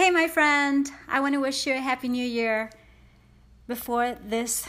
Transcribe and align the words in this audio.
Hey, 0.00 0.08
my 0.08 0.28
friend, 0.28 0.90
I 1.08 1.20
want 1.20 1.34
to 1.34 1.40
wish 1.42 1.66
you 1.66 1.74
a 1.74 1.78
happy 1.78 2.08
new 2.08 2.24
year 2.24 2.70
before 3.68 4.16
this 4.24 4.66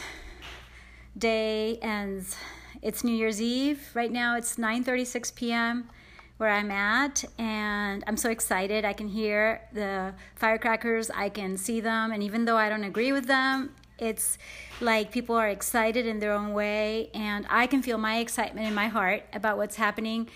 day 1.18 1.78
ends. 1.82 2.36
It's 2.81 3.02
New 3.05 3.15
Year's 3.15 3.41
Eve. 3.41 3.91
Right 3.94 4.12
now 4.12 4.36
it's 4.36 4.57
9:36 4.57 5.33
p.m. 5.33 5.89
where 6.36 6.49
I'm 6.49 6.70
at 6.70 7.23
and 7.38 8.04
I'm 8.07 8.17
so 8.17 8.29
excited. 8.29 8.83
I 8.83 8.91
can 8.91 9.07
hear 9.07 9.62
the 9.71 10.14
firecrackers, 10.36 11.09
I 11.09 11.30
can 11.30 11.55
see 11.55 11.79
them, 11.79 12.11
and 12.11 12.21
even 12.21 12.43
though 12.43 12.57
I 12.57 12.68
don't 12.68 12.84
agree 12.84 13.13
with 13.13 13.27
them, 13.27 13.73
it's 14.00 14.38
like 14.82 15.13
people 15.13 15.38
are 15.38 15.48
excited 15.48 16.05
in 16.05 16.20
their 16.20 16.34
own 16.34 16.52
way 16.52 17.09
and 17.13 17.45
I 17.50 17.68
can 17.68 17.82
feel 17.82 17.98
my 17.98 18.18
excitement 18.18 18.68
in 18.68 18.75
my 18.75 18.89
heart 18.89 19.23
about 19.32 19.55
what's 19.55 19.77
happening 19.77 20.27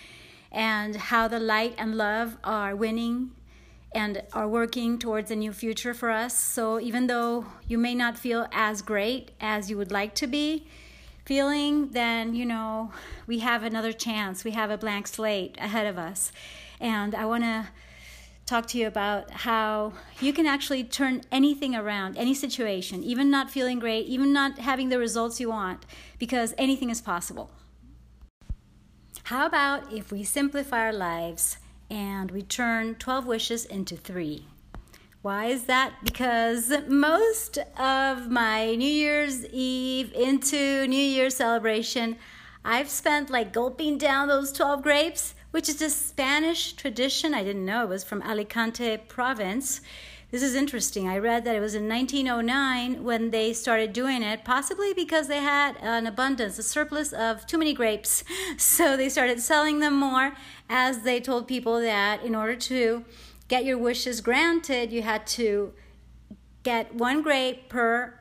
and 0.54 0.96
how 0.96 1.28
the 1.28 1.42
light 1.42 1.76
and 1.78 1.96
love 1.96 2.38
are 2.46 2.78
winning 2.78 3.32
and 3.96 4.22
are 4.34 4.48
working 4.48 5.00
towards 5.00 5.32
a 5.32 5.36
new 5.36 5.54
future 5.54 5.94
for 5.94 6.12
us. 6.12 6.38
So 6.38 6.80
even 6.82 7.08
though 7.08 7.46
you 7.66 7.78
may 7.78 7.96
not 7.96 8.18
feel 8.18 8.48
as 8.52 8.82
great 8.82 9.32
as 9.40 9.70
you 9.70 9.78
would 9.78 9.92
like 9.92 10.14
to 10.16 10.28
be 10.28 10.68
feeling, 11.24 11.88
then 11.92 12.36
you 12.36 12.46
know, 12.46 12.92
we 13.26 13.40
have 13.40 13.64
another 13.64 13.94
chance. 13.94 14.44
We 14.44 14.52
have 14.52 14.70
a 14.70 14.78
blank 14.78 15.08
slate 15.08 15.58
ahead 15.60 15.88
of 15.88 15.98
us. 15.98 16.34
And 16.80 17.16
I 17.16 17.26
want 17.26 17.46
to 17.46 17.70
talk 18.46 18.68
to 18.68 18.78
you 18.78 18.86
about 18.86 19.32
how 19.32 19.94
you 20.20 20.34
can 20.34 20.46
actually 20.46 20.84
turn 20.84 21.22
anything 21.32 21.74
around, 21.74 22.18
any 22.18 22.34
situation, 22.34 23.02
even 23.02 23.32
not 23.32 23.50
feeling 23.50 23.80
great, 23.80 24.06
even 24.06 24.32
not 24.34 24.60
having 24.60 24.90
the 24.90 25.00
results 25.00 25.40
you 25.40 25.50
want, 25.50 25.86
because 26.20 26.54
anything 26.58 26.92
is 26.92 27.02
possible. 27.02 27.50
How 29.24 29.48
about 29.48 29.92
if 29.92 30.12
we 30.12 30.24
simplify 30.24 30.82
our 30.82 30.94
lives 30.94 31.58
and 31.90 32.32
we 32.32 32.42
turn 32.42 32.96
12 32.96 33.26
wishes 33.26 33.66
into 33.66 33.96
three. 33.96 34.48
Why 35.22 35.46
is 35.46 35.64
that? 35.64 35.94
Because 36.04 36.72
most 36.88 37.58
of 37.80 38.30
my 38.30 38.76
New 38.76 38.88
Year's 38.88 39.46
Eve 39.48 40.14
into 40.14 40.88
New 40.88 40.96
Year 40.96 41.30
celebration, 41.30 42.18
I've 42.64 42.90
spent 42.90 43.30
like 43.30 43.52
gulping 43.52 43.98
down 43.98 44.28
those 44.28 44.52
12 44.52 44.84
grapes, 44.84 45.34
which 45.52 45.68
is 45.68 45.82
a 45.82 45.90
Spanish 45.90 46.74
tradition. 46.74 47.34
I 47.34 47.44
didn't 47.44 47.66
know 47.66 47.84
it 47.84 47.90
was 47.90 48.04
from 48.04 48.22
Alicante 48.22 48.98
province. 48.98 49.82
This 50.32 50.42
is 50.42 50.56
interesting. 50.56 51.08
I 51.08 51.18
read 51.20 51.46
that 51.46 51.56
it 51.56 51.60
was 51.60 51.76
in 51.76 51.88
1909 51.88 53.04
when 53.04 53.30
they 53.30 53.54
started 53.54 53.94
doing 53.94 54.24
it, 54.24 54.44
possibly 54.44 54.94
because 54.94 55.28
they 55.28 55.40
had 55.40 55.78
an 55.82 56.08
abundance, 56.08 56.58
a 56.58 56.64
surplus 56.64 57.14
of 57.14 57.46
too 57.46 57.58
many 57.58 57.74
grapes. 57.74 58.24
So 58.58 58.98
they 58.98 59.10
started 59.10 59.40
selling 59.40 59.80
them 59.80 59.96
more 59.96 60.36
as 60.70 61.02
they 61.02 61.20
told 61.20 61.48
people 61.48 61.80
that 61.82 62.24
in 62.24 62.36
order 62.36 62.56
to 62.56 63.06
get 63.48 63.66
your 63.66 63.78
wishes 63.78 64.22
granted, 64.22 64.92
you 64.92 65.02
had 65.02 65.28
to 65.28 65.74
get 66.64 66.96
one 66.96 67.22
grape 67.22 67.70
per 67.70 68.20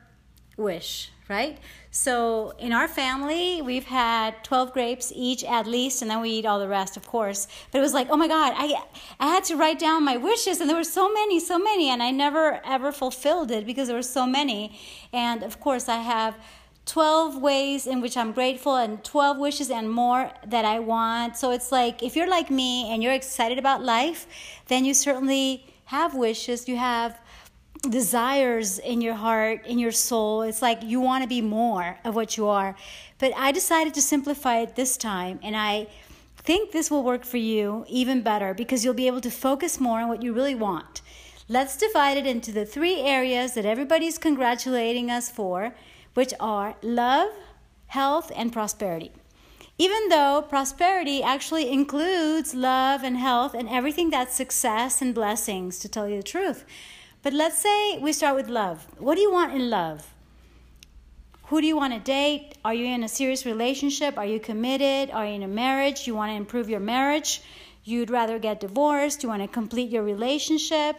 wish, 0.57 1.11
right? 1.27 1.57
So 1.95 2.53
in 2.59 2.73
our 2.73 2.89
family, 2.89 3.61
we've 3.61 3.85
had 3.85 4.43
12 4.43 4.73
grapes 4.73 5.13
each 5.15 5.45
at 5.45 5.65
least, 5.65 6.01
and 6.01 6.11
then 6.11 6.19
we 6.19 6.29
eat 6.29 6.45
all 6.45 6.59
the 6.59 6.67
rest, 6.67 6.97
of 6.97 7.07
course. 7.07 7.47
But 7.71 7.77
it 7.77 7.81
was 7.81 7.93
like, 7.93 8.09
oh 8.09 8.17
my 8.17 8.27
God, 8.27 8.53
I, 8.57 8.83
I 9.17 9.27
had 9.27 9.45
to 9.45 9.55
write 9.55 9.79
down 9.79 10.03
my 10.03 10.17
wishes, 10.17 10.59
and 10.59 10.69
there 10.69 10.75
were 10.75 10.83
so 10.83 11.09
many, 11.09 11.39
so 11.39 11.57
many, 11.57 11.89
and 11.89 12.03
I 12.03 12.11
never 12.11 12.59
ever 12.65 12.91
fulfilled 12.91 13.49
it 13.49 13.65
because 13.65 13.87
there 13.87 13.95
were 13.95 14.03
so 14.19 14.27
many. 14.27 14.77
And 15.13 15.41
of 15.41 15.61
course, 15.61 15.87
I 15.87 15.99
have 15.99 16.35
12 16.85 17.41
ways 17.41 17.87
in 17.87 18.01
which 18.01 18.17
I'm 18.17 18.33
grateful 18.33 18.75
and 18.75 19.01
12 19.01 19.37
wishes 19.37 19.71
and 19.71 19.89
more 19.89 20.31
that 20.45 20.65
I 20.65 20.79
want. 20.79 21.37
So 21.37 21.51
it's 21.51 21.71
like 21.71 22.03
if 22.03 22.17
you're 22.17 22.29
like 22.29 22.51
me 22.51 22.91
and 22.91 23.01
you're 23.01 23.13
excited 23.13 23.57
about 23.57 23.81
life, 23.81 24.27
then 24.67 24.83
you 24.83 24.93
certainly 24.93 25.63
have 25.85 26.13
wishes. 26.13 26.67
You 26.67 26.75
have 26.75 27.17
desires 27.89 28.79
in 28.79 29.01
your 29.01 29.13
heart, 29.15 29.65
in 29.65 29.79
your 29.79 29.91
soul. 29.91 30.41
It's 30.41 30.61
like 30.61 30.83
you 30.83 30.99
want 30.99 31.23
to 31.23 31.27
be 31.27 31.41
more 31.41 31.97
of 32.03 32.15
what 32.15 32.37
you 32.37 32.47
are. 32.47 32.75
But 33.19 33.33
I 33.35 33.51
decided 33.51 33.93
to 33.93 34.01
simplify 34.01 34.59
it 34.59 34.75
this 34.75 34.97
time, 34.97 35.39
and 35.41 35.55
I 35.55 35.87
think 36.37 36.71
this 36.71 36.91
will 36.91 37.03
work 37.03 37.25
for 37.25 37.37
you 37.37 37.85
even 37.87 38.21
better 38.21 38.53
because 38.53 38.85
you'll 38.85 38.93
be 38.93 39.07
able 39.07 39.21
to 39.21 39.31
focus 39.31 39.79
more 39.79 40.01
on 40.01 40.09
what 40.09 40.21
you 40.21 40.33
really 40.33 40.55
want. 40.55 41.01
Let's 41.47 41.77
divide 41.77 42.17
it 42.17 42.25
into 42.25 42.51
the 42.51 42.65
three 42.65 43.01
areas 43.01 43.53
that 43.53 43.65
everybody's 43.65 44.17
congratulating 44.17 45.09
us 45.09 45.29
for, 45.29 45.75
which 46.13 46.33
are 46.39 46.75
love, 46.81 47.29
health, 47.87 48.31
and 48.35 48.51
prosperity. 48.51 49.11
Even 49.77 50.09
though 50.09 50.43
prosperity 50.47 51.21
actually 51.21 51.69
includes 51.69 52.55
love 52.55 53.03
and 53.03 53.17
health 53.17 53.53
and 53.53 53.67
everything 53.67 54.09
that's 54.09 54.33
success 54.33 55.01
and 55.01 55.13
blessings, 55.13 55.79
to 55.79 55.89
tell 55.89 56.07
you 56.07 56.17
the 56.17 56.23
truth. 56.23 56.65
But 57.25 57.33
let's 57.33 57.57
say 57.57 57.97
we 57.97 58.13
start 58.13 58.35
with 58.35 58.49
love. 58.49 58.85
What 58.99 59.15
do 59.15 59.21
you 59.21 59.31
want 59.31 59.51
in 59.51 59.67
love? 59.67 60.13
Who 61.45 61.59
do 61.59 61.65
you 61.65 61.75
want 61.75 61.91
to 61.93 61.99
date? 61.99 62.53
Are 62.63 62.71
you 62.71 62.85
in 62.85 63.03
a 63.03 63.07
serious 63.07 63.47
relationship? 63.47 64.15
Are 64.15 64.27
you 64.27 64.39
committed? 64.39 65.09
Are 65.09 65.25
you 65.25 65.33
in 65.33 65.41
a 65.41 65.47
marriage? 65.47 66.05
You 66.05 66.13
want 66.13 66.29
to 66.33 66.35
improve 66.35 66.69
your 66.69 66.79
marriage? 66.79 67.41
You'd 67.83 68.11
rather 68.11 68.37
get 68.37 68.59
divorced? 68.59 69.23
You 69.23 69.29
want 69.29 69.41
to 69.41 69.47
complete 69.47 69.89
your 69.89 70.03
relationship? 70.03 70.97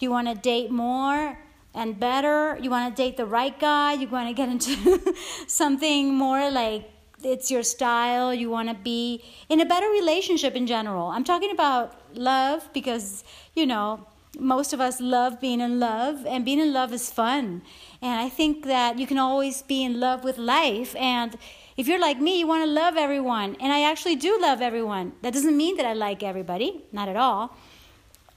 Do 0.00 0.06
you 0.06 0.10
want 0.10 0.26
to 0.26 0.34
date 0.34 0.72
more 0.72 1.38
and 1.72 2.00
better? 2.00 2.58
You 2.60 2.70
want 2.70 2.96
to 2.96 3.00
date 3.00 3.16
the 3.16 3.26
right 3.26 3.56
guy? 3.56 3.92
You 3.92 4.08
want 4.08 4.26
to 4.26 4.34
get 4.34 4.48
into 4.48 5.14
something 5.46 6.12
more 6.12 6.50
like 6.50 6.90
it's 7.22 7.52
your 7.52 7.62
style? 7.62 8.34
You 8.34 8.50
want 8.50 8.68
to 8.68 8.74
be 8.74 9.22
in 9.48 9.60
a 9.60 9.64
better 9.64 9.88
relationship 9.90 10.56
in 10.56 10.66
general? 10.66 11.06
I'm 11.06 11.22
talking 11.22 11.52
about 11.52 11.94
love 12.16 12.68
because, 12.72 13.22
you 13.54 13.64
know, 13.64 14.08
most 14.38 14.72
of 14.72 14.80
us 14.80 15.00
love 15.00 15.40
being 15.40 15.60
in 15.60 15.80
love, 15.80 16.24
and 16.26 16.44
being 16.44 16.60
in 16.60 16.72
love 16.72 16.92
is 16.92 17.10
fun. 17.10 17.62
And 18.00 18.20
I 18.20 18.28
think 18.28 18.64
that 18.66 18.98
you 18.98 19.06
can 19.06 19.18
always 19.18 19.62
be 19.62 19.84
in 19.84 19.98
love 19.98 20.24
with 20.24 20.38
life. 20.38 20.94
And 20.96 21.36
if 21.76 21.88
you're 21.88 21.98
like 21.98 22.20
me, 22.20 22.38
you 22.38 22.46
want 22.46 22.64
to 22.64 22.70
love 22.70 22.96
everyone. 22.96 23.56
And 23.60 23.72
I 23.72 23.82
actually 23.82 24.16
do 24.16 24.38
love 24.40 24.60
everyone. 24.60 25.12
That 25.22 25.32
doesn't 25.32 25.56
mean 25.56 25.76
that 25.76 25.86
I 25.86 25.92
like 25.92 26.22
everybody, 26.22 26.82
not 26.92 27.08
at 27.08 27.16
all. 27.16 27.56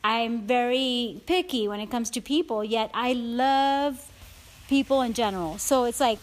I'm 0.03 0.47
very 0.47 1.21
picky 1.27 1.67
when 1.67 1.79
it 1.79 1.91
comes 1.91 2.09
to 2.11 2.21
people, 2.21 2.63
yet 2.63 2.89
I 2.93 3.13
love 3.13 4.11
people 4.67 5.01
in 5.01 5.13
general. 5.13 5.59
So 5.59 5.83
it's 5.83 5.99
like, 5.99 6.19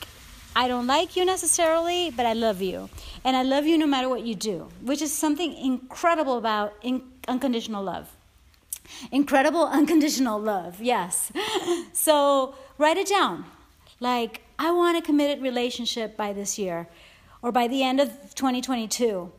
I 0.57 0.67
don't 0.67 0.89
like 0.89 1.15
you 1.15 1.25
necessarily, 1.25 2.11
but 2.11 2.27
I 2.27 2.33
love 2.33 2.61
you. 2.61 2.89
And 3.23 3.37
I 3.37 3.45
love 3.45 3.67
you 3.67 3.79
no 3.79 3.87
matter 3.87 4.09
what 4.09 4.23
you 4.23 4.35
do, 4.35 4.69
which 4.83 5.01
is 5.01 5.13
something 5.13 5.57
incredible 5.57 6.39
about 6.39 6.75
in- 6.83 7.03
unconditional 7.29 7.85
love. 7.85 8.09
Incredible 9.13 9.67
unconditional 9.67 10.41
love, 10.41 10.81
yes. 10.81 11.33
so 11.93 12.55
write 12.79 12.97
it 12.97 13.09
down. 13.09 13.45
Like, 14.01 14.43
I 14.59 14.71
want 14.71 14.97
a 14.97 15.03
committed 15.03 15.43
relationship 15.43 16.17
by 16.17 16.33
this 16.33 16.59
year 16.59 16.89
or 17.43 17.53
by 17.53 17.69
the 17.69 17.83
end 17.83 18.01
of 18.01 18.09
2022 18.35 19.33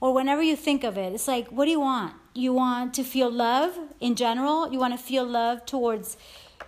or 0.00 0.14
whenever 0.14 0.42
you 0.42 0.56
think 0.56 0.84
of 0.84 0.96
it. 0.96 1.12
It's 1.12 1.28
like, 1.28 1.48
what 1.48 1.66
do 1.66 1.70
you 1.70 1.80
want? 1.80 2.14
You 2.34 2.52
want 2.52 2.94
to 2.94 3.04
feel 3.04 3.30
love 3.30 3.78
in 4.00 4.14
general? 4.14 4.72
You 4.72 4.78
want 4.78 4.98
to 4.98 5.04
feel 5.04 5.24
love 5.24 5.66
towards 5.66 6.16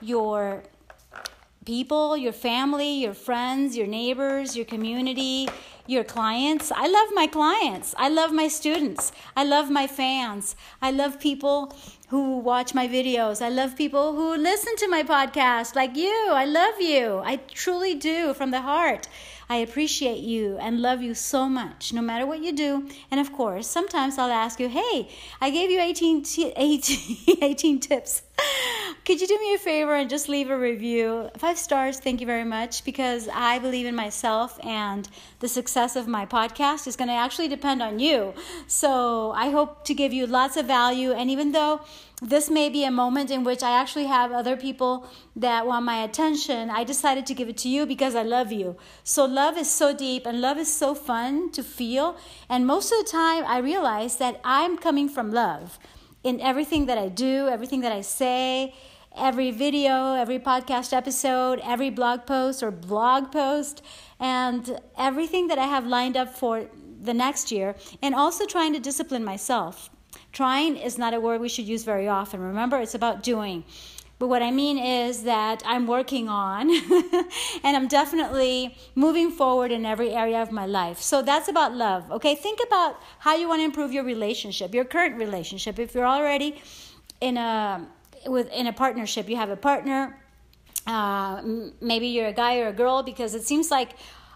your 0.00 0.64
people, 1.64 2.16
your 2.16 2.32
family, 2.32 2.94
your 2.94 3.14
friends, 3.14 3.76
your 3.76 3.86
neighbors, 3.86 4.56
your 4.56 4.66
community, 4.66 5.48
your 5.86 6.04
clients. 6.04 6.70
I 6.70 6.86
love 6.86 7.08
my 7.12 7.26
clients. 7.26 7.94
I 7.98 8.08
love 8.08 8.32
my 8.32 8.48
students. 8.48 9.12
I 9.36 9.44
love 9.44 9.70
my 9.70 9.86
fans. 9.86 10.54
I 10.80 10.90
love 10.90 11.18
people 11.20 11.74
who 12.08 12.38
watch 12.38 12.74
my 12.74 12.86
videos. 12.86 13.40
I 13.40 13.48
love 13.48 13.76
people 13.76 14.14
who 14.14 14.36
listen 14.36 14.76
to 14.76 14.88
my 14.88 15.02
podcast 15.02 15.74
like 15.74 15.96
you. 15.96 16.28
I 16.30 16.44
love 16.44 16.80
you. 16.80 17.22
I 17.24 17.36
truly 17.36 17.94
do 17.94 18.34
from 18.34 18.50
the 18.50 18.60
heart. 18.60 19.08
I 19.48 19.56
appreciate 19.56 20.20
you 20.20 20.56
and 20.58 20.80
love 20.80 21.02
you 21.02 21.14
so 21.14 21.48
much, 21.48 21.92
no 21.92 22.00
matter 22.00 22.26
what 22.26 22.42
you 22.42 22.52
do. 22.52 22.88
And 23.10 23.20
of 23.20 23.32
course, 23.32 23.66
sometimes 23.66 24.18
I'll 24.18 24.30
ask 24.30 24.60
you, 24.60 24.68
hey, 24.68 25.08
I 25.40 25.50
gave 25.50 25.70
you 25.70 25.80
18, 25.80 26.22
t- 26.22 26.52
18, 26.56 27.38
18 27.42 27.80
tips. 27.80 28.22
Could 29.04 29.20
you 29.20 29.26
do 29.26 29.38
me 29.38 29.54
a 29.54 29.58
favor 29.58 29.94
and 29.94 30.08
just 30.08 30.28
leave 30.28 30.48
a 30.48 30.56
review? 30.56 31.28
Five 31.36 31.58
stars, 31.58 31.98
thank 31.98 32.20
you 32.20 32.26
very 32.26 32.44
much, 32.44 32.84
because 32.84 33.28
I 33.32 33.58
believe 33.58 33.86
in 33.86 33.96
myself 33.96 34.58
and 34.64 35.08
the 35.40 35.48
success 35.48 35.96
of 35.96 36.06
my 36.06 36.24
podcast 36.24 36.86
is 36.86 36.94
going 36.94 37.08
to 37.08 37.14
actually 37.14 37.48
depend 37.48 37.82
on 37.82 37.98
you. 37.98 38.32
So 38.68 39.32
I 39.32 39.50
hope 39.50 39.84
to 39.86 39.94
give 39.94 40.12
you 40.12 40.26
lots 40.26 40.56
of 40.56 40.66
value. 40.66 41.10
And 41.12 41.30
even 41.30 41.50
though 41.50 41.80
this 42.22 42.48
may 42.48 42.68
be 42.68 42.84
a 42.84 42.90
moment 42.92 43.32
in 43.32 43.42
which 43.42 43.64
I 43.64 43.76
actually 43.76 44.06
have 44.06 44.30
other 44.30 44.56
people 44.56 45.08
that 45.34 45.66
want 45.66 45.84
my 45.84 46.04
attention. 46.04 46.70
I 46.70 46.84
decided 46.84 47.26
to 47.26 47.34
give 47.34 47.48
it 47.48 47.56
to 47.58 47.68
you 47.68 47.84
because 47.84 48.14
I 48.14 48.22
love 48.22 48.52
you. 48.52 48.76
So, 49.02 49.24
love 49.24 49.58
is 49.58 49.68
so 49.68 49.92
deep 49.92 50.24
and 50.24 50.40
love 50.40 50.56
is 50.56 50.72
so 50.72 50.94
fun 50.94 51.50
to 51.50 51.64
feel. 51.64 52.16
And 52.48 52.64
most 52.64 52.92
of 52.92 52.98
the 53.04 53.10
time, 53.10 53.42
I 53.44 53.58
realize 53.58 54.18
that 54.18 54.40
I'm 54.44 54.78
coming 54.78 55.08
from 55.08 55.32
love 55.32 55.80
in 56.24 56.40
everything 56.40 56.86
that 56.86 56.98
I 56.98 57.08
do, 57.08 57.48
everything 57.48 57.80
that 57.80 57.92
I 57.92 58.00
say, 58.00 58.74
every 59.16 59.50
video, 59.50 60.14
every 60.14 60.38
podcast 60.38 60.92
episode, 60.92 61.60
every 61.62 61.90
blog 61.90 62.26
post 62.26 62.62
or 62.62 62.70
blog 62.70 63.30
post, 63.32 63.82
and 64.18 64.78
everything 64.96 65.48
that 65.48 65.58
I 65.58 65.66
have 65.66 65.86
lined 65.86 66.16
up 66.16 66.34
for 66.34 66.66
the 67.02 67.14
next 67.14 67.50
year, 67.50 67.74
and 68.00 68.14
also 68.14 68.46
trying 68.46 68.72
to 68.72 68.80
discipline 68.80 69.24
myself 69.24 69.90
Trying 70.32 70.76
is 70.78 70.96
not 70.96 71.12
a 71.12 71.20
word 71.20 71.40
we 71.40 71.48
should 71.48 71.66
use 71.66 71.84
very 71.84 72.08
often. 72.08 72.40
Remember, 72.40 72.80
it's 72.80 72.94
about 72.94 73.22
doing. 73.22 73.64
But 74.22 74.28
what 74.28 74.40
I 74.40 74.52
mean 74.52 74.78
is 74.78 75.24
that 75.24 75.64
I'm 75.66 75.88
working 75.88 76.28
on 76.28 76.70
and 77.64 77.76
I'm 77.76 77.88
definitely 77.88 78.76
moving 78.94 79.32
forward 79.32 79.72
in 79.72 79.84
every 79.84 80.10
area 80.12 80.40
of 80.40 80.52
my 80.52 80.64
life. 80.64 81.00
So 81.00 81.22
that's 81.22 81.48
about 81.48 81.74
love. 81.74 82.08
Okay, 82.08 82.36
think 82.36 82.60
about 82.64 83.00
how 83.18 83.34
you 83.34 83.48
want 83.48 83.62
to 83.62 83.64
improve 83.64 83.92
your 83.92 84.04
relationship, 84.04 84.74
your 84.74 84.84
current 84.84 85.16
relationship. 85.16 85.80
If 85.80 85.92
you're 85.96 86.06
already 86.06 86.62
in 87.20 87.36
a 87.36 87.84
with 88.26 88.48
in 88.52 88.68
a 88.68 88.72
partnership, 88.72 89.28
you 89.28 89.34
have 89.34 89.50
a 89.50 89.56
partner, 89.56 90.16
uh, 90.86 91.42
maybe 91.80 92.06
you're 92.06 92.28
a 92.28 92.32
guy 92.44 92.60
or 92.60 92.68
a 92.68 92.72
girl 92.72 93.02
because 93.02 93.34
it 93.34 93.42
seems 93.42 93.72
like 93.72 93.90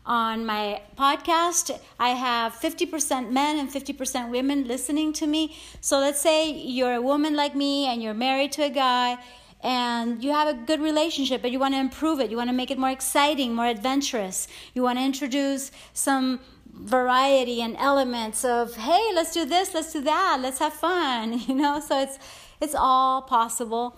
on 0.04 0.46
my 0.46 0.80
podcast 0.96 1.76
i 1.98 2.10
have 2.10 2.52
50% 2.52 3.32
men 3.32 3.58
and 3.58 3.68
50% 3.68 4.30
women 4.30 4.68
listening 4.68 5.12
to 5.12 5.26
me 5.26 5.56
so 5.80 5.98
let's 5.98 6.20
say 6.20 6.48
you're 6.48 6.94
a 6.94 7.02
woman 7.02 7.34
like 7.34 7.56
me 7.56 7.86
and 7.86 8.00
you're 8.00 8.14
married 8.14 8.52
to 8.52 8.62
a 8.62 8.70
guy 8.70 9.18
and 9.62 10.22
you 10.22 10.32
have 10.32 10.48
a 10.48 10.54
good 10.54 10.80
relationship, 10.80 11.42
but 11.42 11.50
you 11.50 11.58
want 11.58 11.74
to 11.74 11.80
improve 11.80 12.20
it. 12.20 12.30
You 12.30 12.36
want 12.36 12.50
to 12.50 12.54
make 12.54 12.70
it 12.70 12.78
more 12.78 12.90
exciting, 12.90 13.54
more 13.54 13.66
adventurous. 13.66 14.48
You 14.74 14.82
want 14.82 14.98
to 14.98 15.04
introduce 15.04 15.70
some 15.92 16.40
variety 16.72 17.62
and 17.62 17.76
elements 17.78 18.44
of, 18.44 18.76
hey, 18.76 19.10
let's 19.14 19.32
do 19.32 19.44
this, 19.44 19.72
let's 19.74 19.92
do 19.92 20.02
that, 20.02 20.38
let's 20.40 20.58
have 20.58 20.74
fun, 20.74 21.40
you 21.48 21.54
know? 21.54 21.80
So 21.80 22.00
it's 22.00 22.18
it's 22.60 22.74
all 22.74 23.22
possible. 23.22 23.96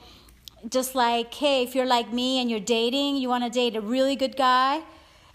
Just 0.68 0.94
like, 0.94 1.32
hey, 1.32 1.62
if 1.62 1.74
you're 1.74 1.86
like 1.86 2.12
me 2.12 2.40
and 2.40 2.50
you're 2.50 2.58
dating, 2.60 3.16
you 3.16 3.28
want 3.28 3.44
to 3.44 3.50
date 3.50 3.76
a 3.76 3.80
really 3.80 4.16
good 4.16 4.36
guy. 4.36 4.82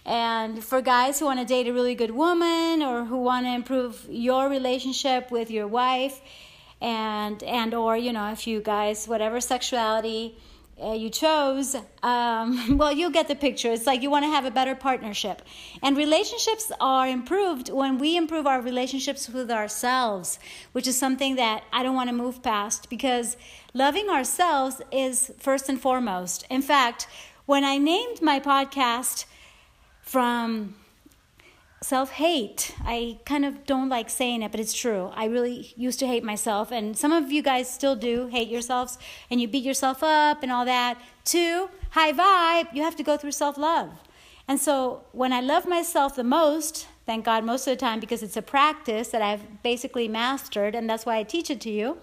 And 0.04 0.62
for 0.62 0.82
guys 0.82 1.18
who 1.18 1.24
want 1.24 1.40
to 1.40 1.46
date 1.46 1.66
a 1.66 1.72
really 1.72 1.94
good 1.94 2.10
woman 2.10 2.82
or 2.82 3.06
who 3.06 3.16
want 3.16 3.46
to 3.46 3.52
improve 3.52 4.06
your 4.10 4.50
relationship 4.50 5.30
with 5.30 5.50
your 5.50 5.66
wife, 5.66 6.20
and 6.84 7.42
and 7.44 7.72
or 7.72 7.96
you 7.96 8.12
know 8.12 8.30
if 8.30 8.46
you 8.46 8.60
guys 8.60 9.08
whatever 9.08 9.40
sexuality 9.40 10.36
uh, 10.82 10.92
you 10.92 11.08
chose 11.08 11.76
um, 12.02 12.76
well 12.78 12.92
you 12.92 13.10
get 13.10 13.26
the 13.26 13.34
picture. 13.34 13.72
It's 13.72 13.86
like 13.86 14.02
you 14.02 14.10
want 14.10 14.24
to 14.24 14.28
have 14.28 14.44
a 14.44 14.50
better 14.50 14.74
partnership. 14.74 15.40
And 15.82 15.96
relationships 15.96 16.70
are 16.80 17.06
improved 17.06 17.70
when 17.70 17.96
we 17.98 18.16
improve 18.16 18.46
our 18.46 18.60
relationships 18.60 19.28
with 19.28 19.50
ourselves 19.50 20.38
which 20.72 20.86
is 20.86 20.96
something 20.98 21.36
that 21.36 21.64
i 21.72 21.82
don't 21.82 21.94
want 21.94 22.10
to 22.10 22.14
move 22.14 22.42
past 22.42 22.90
because 22.90 23.36
loving 23.72 24.08
ourselves 24.10 24.82
is 24.92 25.32
first 25.38 25.68
and 25.70 25.80
foremost. 25.80 26.44
In 26.50 26.60
fact 26.60 27.06
when 27.46 27.64
i 27.64 27.78
named 27.78 28.20
my 28.20 28.38
podcast 28.40 29.24
from 30.02 30.74
self 31.84 32.12
hate. 32.12 32.74
I 32.82 33.18
kind 33.26 33.44
of 33.44 33.66
don't 33.66 33.90
like 33.90 34.08
saying 34.08 34.42
it, 34.42 34.50
but 34.50 34.58
it's 34.58 34.72
true. 34.72 35.10
I 35.14 35.26
really 35.26 35.74
used 35.76 35.98
to 35.98 36.06
hate 36.06 36.24
myself, 36.24 36.72
and 36.72 36.96
some 36.96 37.12
of 37.12 37.30
you 37.30 37.42
guys 37.42 37.70
still 37.70 37.94
do 37.94 38.28
hate 38.28 38.48
yourselves, 38.48 38.98
and 39.30 39.38
you 39.40 39.46
beat 39.46 39.64
yourself 39.64 40.02
up 40.02 40.42
and 40.42 40.50
all 40.50 40.64
that. 40.64 40.98
To, 41.26 41.68
high 41.90 42.12
vibe, 42.12 42.74
you 42.74 42.82
have 42.82 42.96
to 42.96 43.02
go 43.02 43.18
through 43.18 43.32
self 43.32 43.58
love. 43.58 43.90
And 44.48 44.58
so 44.58 45.04
when 45.12 45.32
I 45.32 45.40
love 45.40 45.66
myself 45.66 46.16
the 46.16 46.24
most, 46.24 46.86
thank 47.04 47.26
God 47.26 47.44
most 47.44 47.66
of 47.66 47.72
the 47.72 47.80
time 47.80 48.00
because 48.00 48.22
it's 48.22 48.36
a 48.36 48.42
practice 48.42 49.08
that 49.08 49.20
I've 49.20 49.62
basically 49.62 50.08
mastered, 50.08 50.74
and 50.74 50.88
that's 50.88 51.04
why 51.04 51.18
I 51.18 51.22
teach 51.22 51.50
it 51.50 51.60
to 51.62 51.70
you. 51.70 51.98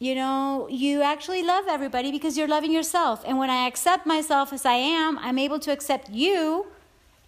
You 0.00 0.16
know, 0.16 0.66
you 0.68 1.02
actually 1.02 1.44
love 1.44 1.66
everybody 1.68 2.10
because 2.10 2.36
you're 2.36 2.48
loving 2.48 2.72
yourself. 2.72 3.22
And 3.24 3.38
when 3.38 3.50
I 3.50 3.68
accept 3.68 4.06
myself 4.06 4.52
as 4.52 4.66
I 4.66 4.74
am, 4.74 5.16
I'm 5.18 5.38
able 5.38 5.60
to 5.60 5.70
accept 5.70 6.10
you 6.10 6.66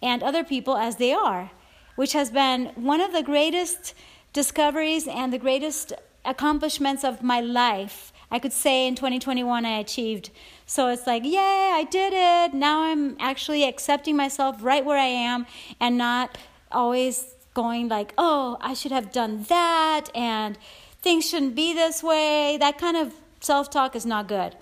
and 0.05 0.21
other 0.21 0.43
people 0.43 0.77
as 0.77 0.97
they 0.97 1.11
are, 1.11 1.51
which 1.95 2.13
has 2.13 2.29
been 2.29 2.67
one 2.75 3.01
of 3.01 3.11
the 3.11 3.23
greatest 3.23 3.95
discoveries 4.31 5.07
and 5.07 5.33
the 5.33 5.39
greatest 5.39 5.91
accomplishments 6.23 7.03
of 7.03 7.23
my 7.23 7.41
life. 7.41 8.13
I 8.29 8.39
could 8.39 8.53
say 8.53 8.87
in 8.87 8.95
2021 8.95 9.65
I 9.65 9.79
achieved. 9.79 10.29
So 10.65 10.89
it's 10.89 11.07
like, 11.07 11.23
yay, 11.23 11.71
I 11.73 11.87
did 11.89 12.13
it. 12.13 12.53
Now 12.53 12.83
I'm 12.83 13.17
actually 13.19 13.63
accepting 13.63 14.15
myself 14.15 14.57
right 14.61 14.85
where 14.85 14.97
I 14.97 15.05
am 15.05 15.47
and 15.79 15.97
not 15.97 16.37
always 16.71 17.35
going 17.53 17.87
like, 17.87 18.13
oh, 18.17 18.57
I 18.61 18.73
should 18.73 18.91
have 18.91 19.11
done 19.11 19.43
that 19.43 20.09
and 20.13 20.57
things 21.01 21.27
shouldn't 21.27 21.55
be 21.55 21.73
this 21.73 22.03
way. 22.03 22.57
That 22.59 22.77
kind 22.77 22.97
of 22.97 23.13
self 23.39 23.69
talk 23.69 23.95
is 23.95 24.05
not 24.05 24.27
good. 24.27 24.55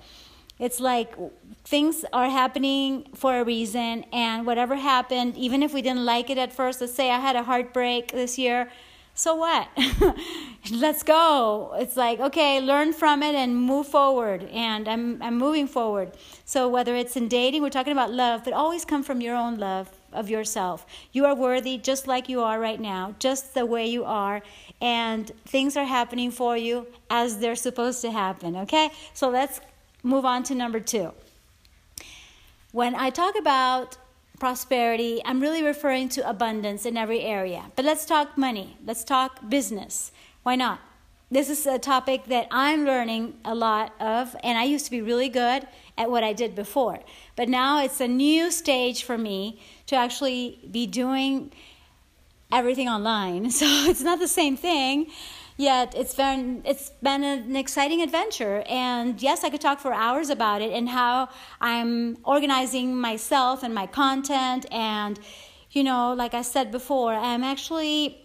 It's 0.60 0.80
like 0.80 1.16
things 1.64 2.06
are 2.14 2.30
happening 2.30 3.08
for 3.16 3.40
a 3.40 3.44
reason, 3.44 4.06
and 4.14 4.46
whatever 4.46 4.76
happened, 4.76 5.38
even 5.38 5.64
if 5.64 5.74
we 5.74 5.82
didn't 5.82 6.06
like 6.06 6.30
it 6.30 6.38
at 6.38 6.54
first, 6.54 6.82
let's 6.82 6.94
say 6.94 7.10
I 7.12 7.20
had 7.20 7.36
a 7.36 7.44
heartbreak 7.44 8.12
this 8.12 8.38
year, 8.38 8.70
so 9.16 9.36
what? 9.36 9.70
Let's 10.72 11.04
go. 11.04 11.76
It's 11.78 11.96
like, 11.96 12.20
okay, 12.20 12.60
learn 12.60 12.94
from 12.94 13.22
it 13.22 13.36
and 13.36 13.56
move 13.56 13.88
forward. 13.88 14.44
And 14.52 14.88
I'm, 14.88 15.22
I'm 15.22 15.38
moving 15.38 15.68
forward. 15.68 16.14
So, 16.46 16.68
whether 16.68 16.96
it's 16.96 17.16
in 17.16 17.28
dating, 17.28 17.62
we're 17.62 17.70
talking 17.70 17.94
about 17.94 18.12
love, 18.12 18.44
but 18.44 18.54
always 18.54 18.86
come 18.86 19.04
from 19.04 19.22
your 19.22 19.36
own 19.36 19.58
love 19.58 19.92
of 20.12 20.32
yourself. 20.32 20.86
You 21.12 21.26
are 21.26 21.36
worthy 21.36 21.78
just 21.78 22.08
like 22.08 22.28
you 22.28 22.42
are 22.42 22.60
right 22.60 22.80
now, 22.80 23.14
just 23.20 23.54
the 23.54 23.68
way 23.68 23.86
you 23.86 24.04
are. 24.04 24.42
And 24.82 25.32
things 25.46 25.78
are 25.78 25.86
happening 25.86 26.32
for 26.32 26.58
you 26.58 26.88
as 27.12 27.38
they're 27.38 27.56
supposed 27.56 28.02
to 28.02 28.12
happen, 28.12 28.56
okay? 28.58 28.90
So, 29.14 29.30
let's 29.30 29.62
move 30.04 30.26
on 30.26 30.44
to 30.44 30.56
number 30.56 30.80
two. 30.80 31.14
When 32.72 32.94
I 32.96 33.10
talk 33.10 33.38
about 33.38 33.98
prosperity, 34.40 35.22
I'm 35.24 35.40
really 35.40 35.64
referring 35.64 36.10
to 36.10 36.30
abundance 36.30 36.86
in 36.86 36.98
every 36.98 37.22
area. 37.22 37.72
But 37.76 37.86
let's 37.86 38.06
talk 38.06 38.38
money, 38.38 38.78
let's 38.86 39.04
talk 39.04 39.48
business. 39.50 40.12
Why 40.44 40.56
not? 40.56 40.82
This 41.32 41.50
is 41.50 41.66
a 41.66 41.80
topic 41.80 42.26
that 42.26 42.48
I'm 42.52 42.86
learning 42.86 43.40
a 43.44 43.56
lot 43.56 43.94
of, 44.00 44.36
and 44.44 44.58
I 44.58 44.66
used 44.66 44.86
to 44.86 44.92
be 44.92 45.02
really 45.02 45.30
good 45.30 45.66
at 45.98 46.12
what 46.12 46.24
I 46.24 46.34
did 46.34 46.54
before. 46.54 47.00
But 47.36 47.50
now 47.50 47.82
it's 47.82 48.00
a 48.02 48.08
new 48.08 48.52
stage 48.52 49.04
for 49.04 49.18
me 49.18 49.60
to 49.88 49.96
actually 49.96 50.60
be 50.70 50.86
doing 50.86 51.52
everything 52.52 52.88
online. 52.88 53.50
So 53.60 53.66
it's 53.66 54.02
not 54.02 54.20
the 54.20 54.28
same 54.28 54.56
thing 54.58 55.08
yet 55.58 55.94
it's 55.96 56.16
been 56.16 56.62
it's 56.66 56.92
been 57.02 57.24
an 57.24 57.56
exciting 57.56 58.02
adventure. 58.02 58.64
And 58.68 59.22
yes 59.22 59.44
i 59.44 59.50
could 59.50 59.62
talk 59.62 59.80
for 59.80 59.94
hours 59.94 60.30
about 60.30 60.62
it 60.62 60.72
and 60.72 60.90
how 60.90 61.30
i'm 61.62 62.18
organizing 62.24 62.96
myself 62.96 63.64
and 63.64 63.74
my 63.74 63.88
content. 63.88 64.66
And 64.72 65.20
you 65.72 65.84
know 65.84 66.14
like 66.14 66.34
i 66.34 66.42
said 66.42 66.72
before 66.72 67.14
i'm 67.14 67.44
actually 67.44 68.24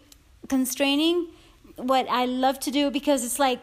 constraining 0.49 1.29
what 1.77 2.07
i 2.11 2.25
love 2.27 2.61
to 2.61 2.71
do 2.71 2.91
because 2.91 3.25
it's 3.25 3.39
like 3.39 3.59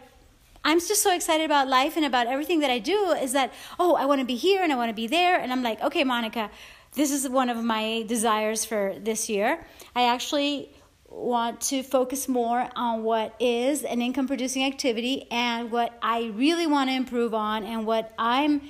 i'm 0.63 0.79
just 0.79 1.03
so 1.03 1.13
excited 1.13 1.45
about 1.45 1.67
life 1.67 1.95
and 1.95 2.05
about 2.05 2.25
everything 2.25 2.61
that 2.61 2.71
i 2.71 2.79
do 2.79 3.11
is 3.11 3.31
that 3.33 3.53
oh 3.79 3.95
i 3.95 4.05
want 4.05 4.19
to 4.19 4.25
be 4.25 4.35
here 4.35 4.63
and 4.63 4.73
i 4.73 4.75
want 4.75 4.89
to 4.89 4.95
be 4.95 5.07
there. 5.07 5.39
And 5.39 5.51
i'm 5.51 5.61
like 5.61 5.81
okay 5.81 6.03
monica 6.03 6.49
this 6.95 7.11
is 7.11 7.27
one 7.27 7.49
of 7.49 7.63
my 7.63 8.05
desires 8.07 8.63
for 8.63 8.95
this 8.97 9.29
year. 9.29 9.65
I 9.95 10.03
actually 10.03 10.69
want 11.15 11.61
to 11.61 11.81
focus 11.81 12.27
more 12.27 12.69
on 12.75 13.03
what 13.03 13.33
is 13.39 13.83
an 13.83 14.01
income 14.01 14.27
producing 14.27 14.65
activity 14.65 15.27
and 15.31 15.71
what 15.71 15.97
I 16.01 16.31
really 16.35 16.67
want 16.67 16.89
to 16.89 16.95
improve 16.95 17.33
on 17.33 17.63
and 17.63 17.85
what 17.85 18.13
I'm 18.19 18.61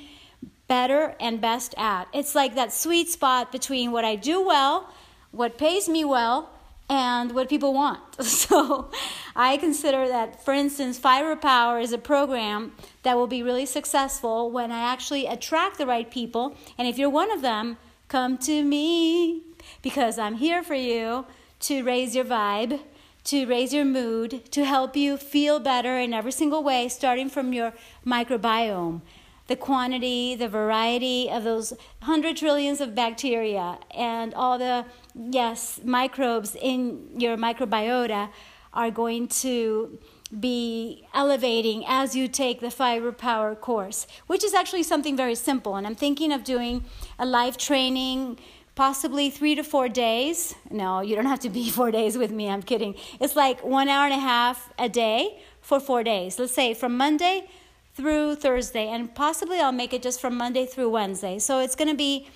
better 0.67 1.15
and 1.19 1.41
best 1.41 1.73
at. 1.77 2.07
It's 2.13 2.35
like 2.35 2.55
that 2.55 2.71
sweet 2.71 3.09
spot 3.09 3.51
between 3.51 3.91
what 3.91 4.05
I 4.05 4.15
do 4.15 4.45
well, 4.45 4.89
what 5.31 5.57
pays 5.57 5.89
me 5.89 6.05
well, 6.05 6.49
and 6.87 7.33
what 7.33 7.49
people 7.49 7.73
want. 7.73 7.99
So 8.23 8.91
I 9.35 9.57
consider 9.57 10.07
that, 10.07 10.45
for 10.45 10.53
instance, 10.53 10.97
Fiber 10.97 11.35
Power 11.35 11.79
is 11.79 11.91
a 11.91 11.97
program 11.97 12.73
that 13.03 13.17
will 13.17 13.27
be 13.27 13.43
really 13.43 13.65
successful 13.65 14.51
when 14.51 14.71
I 14.71 14.91
actually 14.91 15.25
attract 15.25 15.77
the 15.77 15.85
right 15.85 16.09
people. 16.09 16.55
And 16.77 16.87
if 16.87 16.97
you're 16.97 17.09
one 17.09 17.31
of 17.31 17.41
them, 17.41 17.77
come 18.07 18.37
to 18.39 18.63
me 18.63 19.41
because 19.81 20.17
I'm 20.17 20.35
here 20.35 20.63
for 20.63 20.75
you 20.75 21.25
to 21.61 21.83
raise 21.83 22.15
your 22.15 22.25
vibe, 22.25 22.79
to 23.25 23.45
raise 23.47 23.73
your 23.73 23.85
mood, 23.85 24.51
to 24.51 24.65
help 24.65 24.95
you 24.95 25.17
feel 25.17 25.59
better 25.59 25.97
in 25.97 26.13
every 26.13 26.31
single 26.31 26.63
way, 26.63 26.87
starting 26.87 27.29
from 27.29 27.53
your 27.53 27.73
microbiome. 28.05 29.01
The 29.47 29.55
quantity, 29.55 30.35
the 30.35 30.47
variety 30.47 31.29
of 31.29 31.43
those 31.43 31.73
hundred 32.01 32.37
trillions 32.37 32.81
of 32.81 32.95
bacteria 32.95 33.77
and 33.91 34.33
all 34.33 34.57
the, 34.57 34.85
yes, 35.13 35.79
microbes 35.83 36.55
in 36.55 37.09
your 37.15 37.37
microbiota 37.37 38.29
are 38.73 38.91
going 38.91 39.27
to 39.27 39.99
be 40.39 41.07
elevating 41.13 41.83
as 41.87 42.15
you 42.15 42.27
take 42.27 42.59
the 42.59 42.71
fiber 42.71 43.11
power 43.11 43.55
course, 43.55 44.07
which 44.27 44.43
is 44.43 44.53
actually 44.53 44.83
something 44.83 45.15
very 45.15 45.35
simple. 45.35 45.75
And 45.75 45.85
I'm 45.85 45.95
thinking 45.95 46.31
of 46.31 46.43
doing 46.43 46.83
a 47.17 47.25
live 47.25 47.57
training 47.57 48.37
possibly 48.75 49.29
three 49.29 49.55
to 49.55 49.63
four 49.63 49.89
days. 49.89 50.53
No, 50.69 51.01
you 51.01 51.15
don't 51.15 51.25
have 51.25 51.39
to 51.41 51.49
be 51.49 51.69
four 51.79 51.91
days 51.91 52.17
with 52.17 52.31
me, 52.31 52.49
I'm 52.49 52.61
kidding. 52.61 52.95
It's 53.19 53.35
like 53.35 53.63
one 53.63 53.87
hour 53.89 54.05
and 54.05 54.13
a 54.13 54.19
half 54.19 54.71
a 54.77 54.89
day 54.89 55.41
for 55.61 55.79
four 55.79 56.03
days. 56.03 56.37
Let's 56.37 56.53
say 56.53 56.73
from 56.73 56.97
Monday 56.97 57.49
through 57.95 58.35
Thursday, 58.35 58.89
and 58.89 59.13
possibly 59.15 59.59
I'll 59.59 59.71
make 59.71 59.93
it 59.93 60.03
just 60.03 60.19
from 60.19 60.35
Monday 60.35 60.65
through 60.65 60.89
Wednesday. 60.89 61.39
So 61.39 61.59
it's 61.59 61.75
going 61.75 61.87
to 61.87 61.95
be 61.95 62.27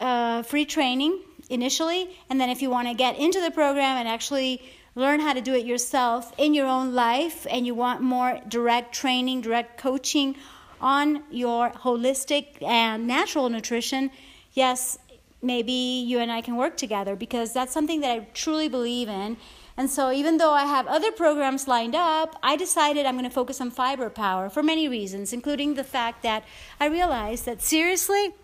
uh, 0.00 0.42
free 0.42 0.64
training 0.64 1.20
initially, 1.50 2.16
and 2.30 2.40
then 2.40 2.48
if 2.48 2.62
you 2.62 2.70
want 2.70 2.88
to 2.88 2.94
get 2.94 3.18
into 3.18 3.40
the 3.40 3.50
program 3.50 3.98
and 3.98 4.08
actually 4.08 4.62
learn 4.94 5.20
how 5.20 5.32
to 5.34 5.40
do 5.40 5.52
it 5.52 5.66
yourself 5.66 6.32
in 6.38 6.54
your 6.54 6.66
own 6.66 6.94
life 6.94 7.46
and 7.50 7.66
you 7.66 7.74
want 7.74 8.00
more 8.00 8.40
direct 8.48 8.94
training, 8.94 9.42
direct 9.42 9.78
coaching 9.78 10.36
on 10.80 11.22
your 11.30 11.70
holistic 11.70 12.62
and 12.62 13.06
natural 13.06 13.50
nutrition, 13.50 14.10
yes, 14.52 14.98
maybe 15.44 15.72
you 15.72 16.18
and 16.18 16.32
I 16.32 16.40
can 16.40 16.56
work 16.56 16.76
together 16.76 17.14
because 17.14 17.52
that's 17.52 17.72
something 17.72 18.00
that 18.00 18.10
I 18.10 18.26
truly 18.34 18.68
believe 18.68 19.08
in. 19.08 19.36
And 19.76 19.90
so, 19.90 20.12
even 20.12 20.36
though 20.38 20.52
I 20.52 20.66
have 20.66 20.86
other 20.86 21.10
programs 21.10 21.66
lined 21.66 21.96
up, 21.96 22.36
I 22.42 22.56
decided 22.56 23.06
I'm 23.06 23.16
going 23.16 23.24
to 23.24 23.30
focus 23.30 23.60
on 23.60 23.70
fiber 23.70 24.08
power 24.08 24.48
for 24.48 24.62
many 24.62 24.88
reasons, 24.88 25.32
including 25.32 25.74
the 25.74 25.82
fact 25.82 26.22
that 26.22 26.44
I 26.78 26.86
realized 26.86 27.44
that 27.46 27.60
seriously, 27.60 28.34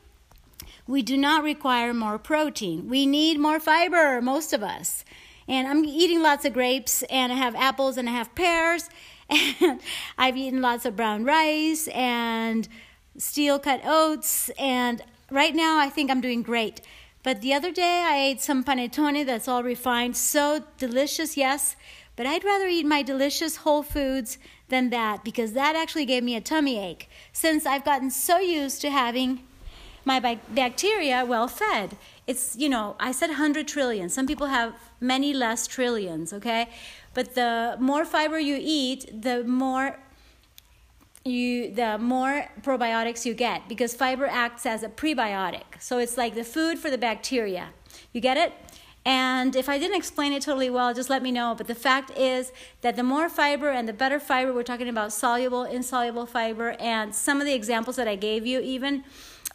we 0.88 1.02
do 1.02 1.16
not 1.16 1.45
require 1.45 1.95
more 1.95 2.19
protein. 2.19 2.88
We 2.88 3.07
need 3.07 3.38
more 3.38 3.61
fiber, 3.61 4.21
most 4.21 4.52
of 4.52 4.62
us. 4.62 5.04
And 5.47 5.69
I'm 5.69 5.85
eating 5.85 6.21
lots 6.21 6.45
of 6.45 6.52
grapes, 6.52 7.04
and 7.04 7.33
I 7.33 7.37
have 7.37 7.54
apples, 7.54 7.97
and 7.97 8.09
I 8.09 8.12
have 8.12 8.35
pears, 8.35 8.90
and 9.28 9.80
I've 10.19 10.37
eaten 10.37 10.61
lots 10.61 10.85
of 10.85 10.97
brown 10.97 11.25
rice 11.25 11.87
and 11.88 12.66
steel 13.16 13.61
cut 13.61 13.80
oats, 13.85 14.49
and 14.59 15.02
right 15.31 15.55
now 15.55 15.79
I 15.79 15.89
think 15.89 16.11
I'm 16.11 16.21
doing 16.21 16.43
great. 16.43 16.81
But 17.23 17.43
the 17.43 17.53
other 17.53 17.71
day 17.71 18.03
I 18.07 18.17
ate 18.19 18.41
some 18.41 18.65
panettone 18.65 19.27
that's 19.27 19.49
all 19.49 19.63
refined, 19.63 20.17
so 20.17 20.65
delicious, 20.79 21.37
yes. 21.37 21.77
But 22.17 22.27
I'd 22.27 22.45
rather 22.45 22.67
eat 22.67 22.87
my 22.87 23.03
delicious 23.03 23.57
whole 23.57 23.83
foods 23.83 24.39
than 24.69 24.91
that 24.91 25.25
because 25.25 25.53
that 25.53 25.77
actually 25.77 26.07
gave 26.07 26.23
me 26.23 26.37
a 26.37 26.41
tummy 26.41 26.79
ache 26.79 27.09
since 27.33 27.67
I've 27.67 27.85
gotten 27.85 28.11
so 28.11 28.39
used 28.39 28.81
to 28.83 28.91
having 28.91 29.41
my 30.05 30.39
bacteria 30.49 31.25
well 31.25 31.49
fed. 31.49 31.97
It's, 32.27 32.57
you 32.57 32.69
know, 32.69 32.97
I 32.99 33.13
said 33.13 33.29
100 33.29 33.69
trillion. 33.69 34.09
Some 34.09 34.27
people 34.27 34.47
have 34.47 34.75
many 35.01 35.35
less 35.35 35.67
trillions, 35.67 36.33
okay? 36.33 36.69
But 37.13 37.35
the 37.35 37.77
more 37.79 38.05
fiber 38.05 38.39
you 38.39 38.59
eat, 38.61 39.23
the 39.23 39.45
more 39.45 39.99
you 41.25 41.71
the 41.75 41.99
more 41.99 42.47
probiotics 42.62 43.27
you 43.27 43.35
get 43.35 43.69
because 43.69 43.95
fiber 43.95 44.27
acts 44.27 44.65
as 44.67 44.83
a 44.83 44.89
prebiotic. 44.89 45.81
So 45.81 45.99
it's 45.99 46.17
like 46.17 46.35
the 46.35 46.45
food 46.45 46.79
for 46.79 46.91
the 46.91 46.99
bacteria. 46.99 47.71
You 48.12 48.21
get 48.21 48.37
it? 48.37 48.53
And 49.05 49.57
if 49.57 49.69
I 49.69 49.79
didn't 49.79 49.97
explain 49.97 50.33
it 50.33 50.43
totally 50.43 50.69
well, 50.69 50.93
just 50.93 51.09
let 51.09 51.23
me 51.23 51.33
know. 51.33 51.55
But 51.57 51.67
the 51.67 51.75
fact 51.75 52.17
is 52.19 52.53
that 52.83 52.97
the 52.97 53.03
more 53.03 53.29
fiber 53.29 53.71
and 53.71 53.89
the 53.89 53.95
better 53.95 54.21
fiber, 54.21 54.53
we're 54.53 54.62
talking 54.62 54.89
about 54.89 55.12
soluble, 55.12 55.65
insoluble 55.65 56.27
fiber, 56.27 56.77
and 56.79 57.15
some 57.15 57.41
of 57.41 57.47
the 57.47 57.55
examples 57.55 57.97
that 57.97 58.07
I 58.07 58.17
gave 58.17 58.47
you 58.47 58.61
even 58.61 59.05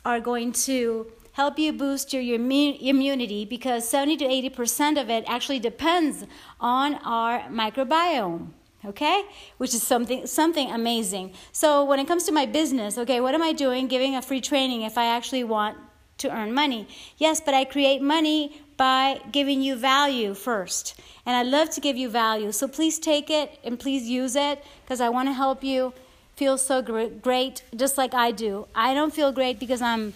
are 0.04 0.20
going 0.20 0.52
to 0.52 1.12
help 1.34 1.60
you 1.60 1.74
boost 1.74 2.14
your, 2.14 2.22
your 2.22 2.40
immunity 2.40 3.46
because 3.46 3.88
70 3.88 4.18
to 4.18 4.26
80% 4.26 5.00
of 5.00 5.10
it 5.10 5.24
actually 5.28 5.60
depends 5.60 6.26
on 6.60 6.96
our 6.96 7.42
microbiome 7.50 8.48
okay? 8.88 9.24
Which 9.58 9.74
is 9.74 9.84
something 9.84 10.28
something 10.28 10.72
amazing. 10.72 11.34
So 11.52 11.84
when 11.84 12.00
it 12.00 12.08
comes 12.08 12.24
to 12.26 12.32
my 12.32 12.46
business 12.46 12.98
okay 12.98 13.20
what 13.20 13.34
am 13.34 13.44
i 13.44 13.54
doing? 13.54 13.88
Giving 13.88 14.16
a 14.16 14.22
free 14.22 14.42
training 14.42 14.82
if 14.84 14.98
i 14.98 15.06
actually 15.06 15.44
want 15.44 15.78
to 16.20 16.32
earn 16.32 16.54
money. 16.54 16.88
Yes 17.18 17.42
but 17.42 17.54
i 17.54 17.66
create 17.66 18.02
money 18.02 18.62
by 18.78 19.22
giving 19.32 19.62
you 19.62 19.76
value 19.76 20.34
first. 20.34 21.00
And 21.26 21.36
i 21.36 21.44
love 21.44 21.70
to 21.72 21.82
give 21.82 21.98
you 21.98 22.10
value. 22.10 22.52
So 22.52 22.68
please 22.68 23.00
take 23.00 23.30
it 23.30 23.60
and 23.64 23.80
please 23.80 24.04
use 24.08 24.36
it 24.36 24.64
because 24.84 25.02
i 25.02 25.10
want 25.10 25.28
to 25.30 25.34
help 25.34 25.64
you 25.64 25.94
feel 26.36 26.58
so 26.58 26.82
great 26.82 27.64
just 27.76 27.98
like 27.98 28.14
i 28.14 28.32
do. 28.32 28.68
I 28.76 28.94
don't 28.94 29.14
feel 29.14 29.32
great 29.32 29.60
because 29.60 29.82
i'm 29.82 30.14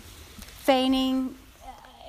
feigning 0.69 1.35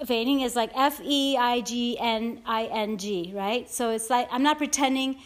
feigning 0.07 0.41
is 0.41 0.57
like 0.57 0.71
F 0.75 1.01
E 1.05 1.37
I 1.37 1.61
G 1.61 1.99
N 1.99 2.41
I 2.47 2.65
N 2.65 2.99
G, 2.99 3.33
right? 3.35 3.71
So 3.71 3.91
it's 3.91 4.11
like 4.11 4.29
I'm 4.31 4.43
not 4.43 4.59
pretending 4.59 5.17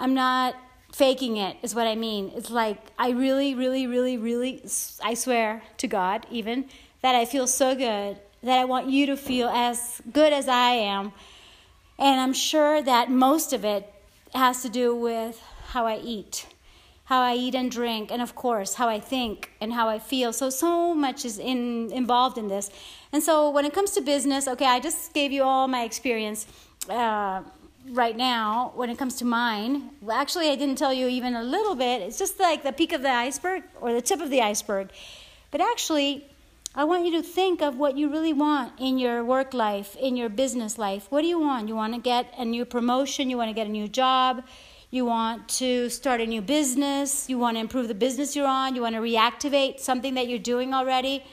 I'm 0.00 0.14
not 0.14 0.56
faking 0.92 1.36
it, 1.36 1.58
is 1.62 1.74
what 1.74 1.86
I 1.86 1.94
mean. 1.94 2.32
It's 2.34 2.50
like 2.50 2.78
I 2.98 3.10
really, 3.10 3.54
really, 3.54 3.86
really, 3.86 4.16
really, 4.16 4.62
I 5.04 5.12
swear 5.12 5.62
to 5.76 5.86
God, 5.86 6.26
even, 6.30 6.64
that 7.02 7.14
I 7.14 7.26
feel 7.26 7.46
so 7.46 7.74
good 7.74 8.18
that 8.42 8.58
I 8.58 8.64
want 8.64 8.88
you 8.88 9.04
to 9.06 9.16
feel 9.16 9.50
as 9.50 10.00
good 10.10 10.32
as 10.32 10.48
I 10.48 10.70
am. 10.70 11.12
And 11.98 12.18
I'm 12.18 12.32
sure 12.32 12.80
that 12.80 13.10
most 13.10 13.52
of 13.52 13.62
it 13.62 13.92
has 14.34 14.62
to 14.62 14.70
do 14.70 14.96
with 14.96 15.42
how 15.68 15.86
I 15.86 15.98
eat, 15.98 16.46
how 17.04 17.20
I 17.20 17.34
eat 17.34 17.54
and 17.54 17.70
drink, 17.70 18.10
and 18.10 18.22
of 18.22 18.34
course, 18.34 18.74
how 18.74 18.88
I 18.88 19.00
think 19.00 19.50
and 19.60 19.74
how 19.74 19.90
I 19.90 19.98
feel. 19.98 20.32
So, 20.32 20.48
so 20.48 20.94
much 20.94 21.26
is 21.26 21.38
in, 21.38 21.92
involved 21.92 22.38
in 22.38 22.48
this. 22.48 22.70
And 23.12 23.22
so, 23.22 23.50
when 23.50 23.66
it 23.66 23.74
comes 23.74 23.90
to 23.92 24.00
business, 24.00 24.48
okay, 24.48 24.64
I 24.64 24.80
just 24.80 25.12
gave 25.12 25.30
you 25.30 25.42
all 25.42 25.68
my 25.68 25.82
experience. 25.82 26.46
Uh, 26.88 27.42
right 27.90 28.16
now 28.16 28.72
when 28.74 28.90
it 28.90 28.98
comes 28.98 29.16
to 29.16 29.24
mine. 29.24 29.90
Well, 30.00 30.16
actually, 30.16 30.50
I 30.50 30.56
didn't 30.56 30.76
tell 30.76 30.92
you 30.92 31.08
even 31.08 31.34
a 31.34 31.42
little 31.42 31.74
bit. 31.74 32.02
It's 32.02 32.18
just 32.18 32.38
like 32.40 32.62
the 32.62 32.72
peak 32.72 32.92
of 32.92 33.02
the 33.02 33.10
iceberg 33.10 33.64
or 33.80 33.92
the 33.92 34.00
tip 34.00 34.20
of 34.20 34.30
the 34.30 34.40
iceberg. 34.40 34.90
But 35.50 35.60
actually, 35.60 36.26
I 36.74 36.84
want 36.84 37.04
you 37.04 37.12
to 37.12 37.22
think 37.22 37.62
of 37.62 37.76
what 37.76 37.98
you 37.98 38.08
really 38.08 38.32
want 38.32 38.74
in 38.78 38.98
your 38.98 39.24
work 39.24 39.52
life, 39.52 39.96
in 39.96 40.16
your 40.16 40.28
business 40.28 40.78
life. 40.78 41.06
What 41.10 41.22
do 41.22 41.26
you 41.26 41.40
want? 41.40 41.66
You 41.66 41.74
want 41.74 41.94
to 41.94 42.00
get 42.00 42.32
a 42.38 42.44
new 42.44 42.64
promotion, 42.64 43.28
you 43.28 43.36
want 43.36 43.48
to 43.48 43.54
get 43.54 43.66
a 43.66 43.70
new 43.70 43.88
job, 43.88 44.44
you 44.90 45.04
want 45.04 45.48
to 45.48 45.88
start 45.90 46.20
a 46.20 46.26
new 46.26 46.40
business, 46.40 47.28
you 47.28 47.38
want 47.38 47.56
to 47.56 47.60
improve 47.60 47.88
the 47.88 47.94
business 47.94 48.36
you're 48.36 48.46
on, 48.46 48.76
you 48.76 48.82
want 48.82 48.94
to 48.94 49.00
reactivate 49.00 49.80
something 49.80 50.14
that 50.14 50.28
you're 50.28 50.38
doing 50.38 50.72
already. 50.72 51.24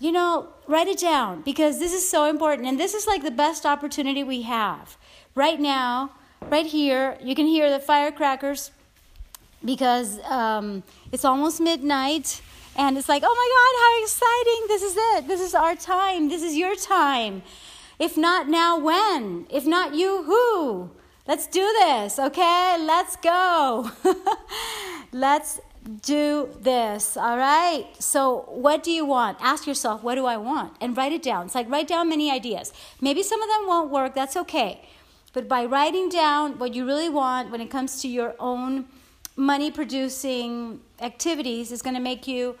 You 0.00 0.12
know, 0.12 0.48
write 0.66 0.86
it 0.86 0.98
down 0.98 1.40
because 1.42 1.78
this 1.78 1.94
is 1.94 2.08
so 2.08 2.28
important 2.28 2.68
and 2.68 2.78
this 2.78 2.92
is 2.92 3.06
like 3.06 3.22
the 3.22 3.30
best 3.30 3.64
opportunity 3.64 4.22
we 4.22 4.42
have 4.42 4.98
right 5.38 5.60
now, 5.60 6.10
right 6.50 6.66
here, 6.66 7.16
you 7.22 7.34
can 7.36 7.46
hear 7.46 7.70
the 7.70 7.78
firecrackers 7.78 8.72
because 9.64 10.18
um, 10.24 10.82
it's 11.12 11.24
almost 11.24 11.60
midnight 11.60 12.42
and 12.76 12.98
it's 12.98 13.08
like, 13.08 13.22
oh 13.24 13.36
my 13.42 13.48
God, 13.56 13.72
how 13.84 13.92
exciting! 14.02 14.60
This 14.68 14.82
is 14.82 14.96
it. 14.96 15.28
This 15.28 15.40
is 15.40 15.54
our 15.54 15.74
time. 15.76 16.28
This 16.28 16.42
is 16.42 16.56
your 16.56 16.74
time. 16.74 17.42
If 17.98 18.16
not 18.16 18.48
now, 18.48 18.78
when? 18.78 19.46
If 19.48 19.64
not 19.64 19.94
you, 19.94 20.24
who? 20.24 20.90
Let's 21.26 21.46
do 21.46 21.66
this, 21.80 22.18
okay? 22.18 22.76
Let's 22.80 23.16
go. 23.16 23.90
Let's 25.12 25.60
do 26.02 26.48
this, 26.60 27.16
all 27.16 27.36
right? 27.36 27.86
So, 27.98 28.44
what 28.48 28.82
do 28.82 28.90
you 28.90 29.04
want? 29.04 29.38
Ask 29.40 29.66
yourself, 29.66 30.02
what 30.02 30.14
do 30.14 30.26
I 30.26 30.36
want? 30.36 30.74
And 30.80 30.96
write 30.96 31.12
it 31.12 31.22
down. 31.22 31.46
It's 31.46 31.54
like 31.54 31.68
write 31.70 31.88
down 31.88 32.08
many 32.08 32.30
ideas. 32.30 32.72
Maybe 33.00 33.22
some 33.22 33.42
of 33.42 33.48
them 33.48 33.66
won't 33.66 33.90
work, 33.90 34.14
that's 34.14 34.36
okay. 34.36 34.82
But 35.38 35.46
by 35.46 35.66
writing 35.66 36.08
down 36.08 36.58
what 36.58 36.74
you 36.74 36.84
really 36.84 37.08
want 37.08 37.52
when 37.52 37.60
it 37.60 37.70
comes 37.70 38.02
to 38.02 38.08
your 38.08 38.34
own 38.40 38.86
money 39.36 39.70
producing 39.70 40.80
activities 41.00 41.70
is 41.70 41.80
going 41.80 41.94
to 41.94 42.00
make 42.00 42.26
you 42.26 42.56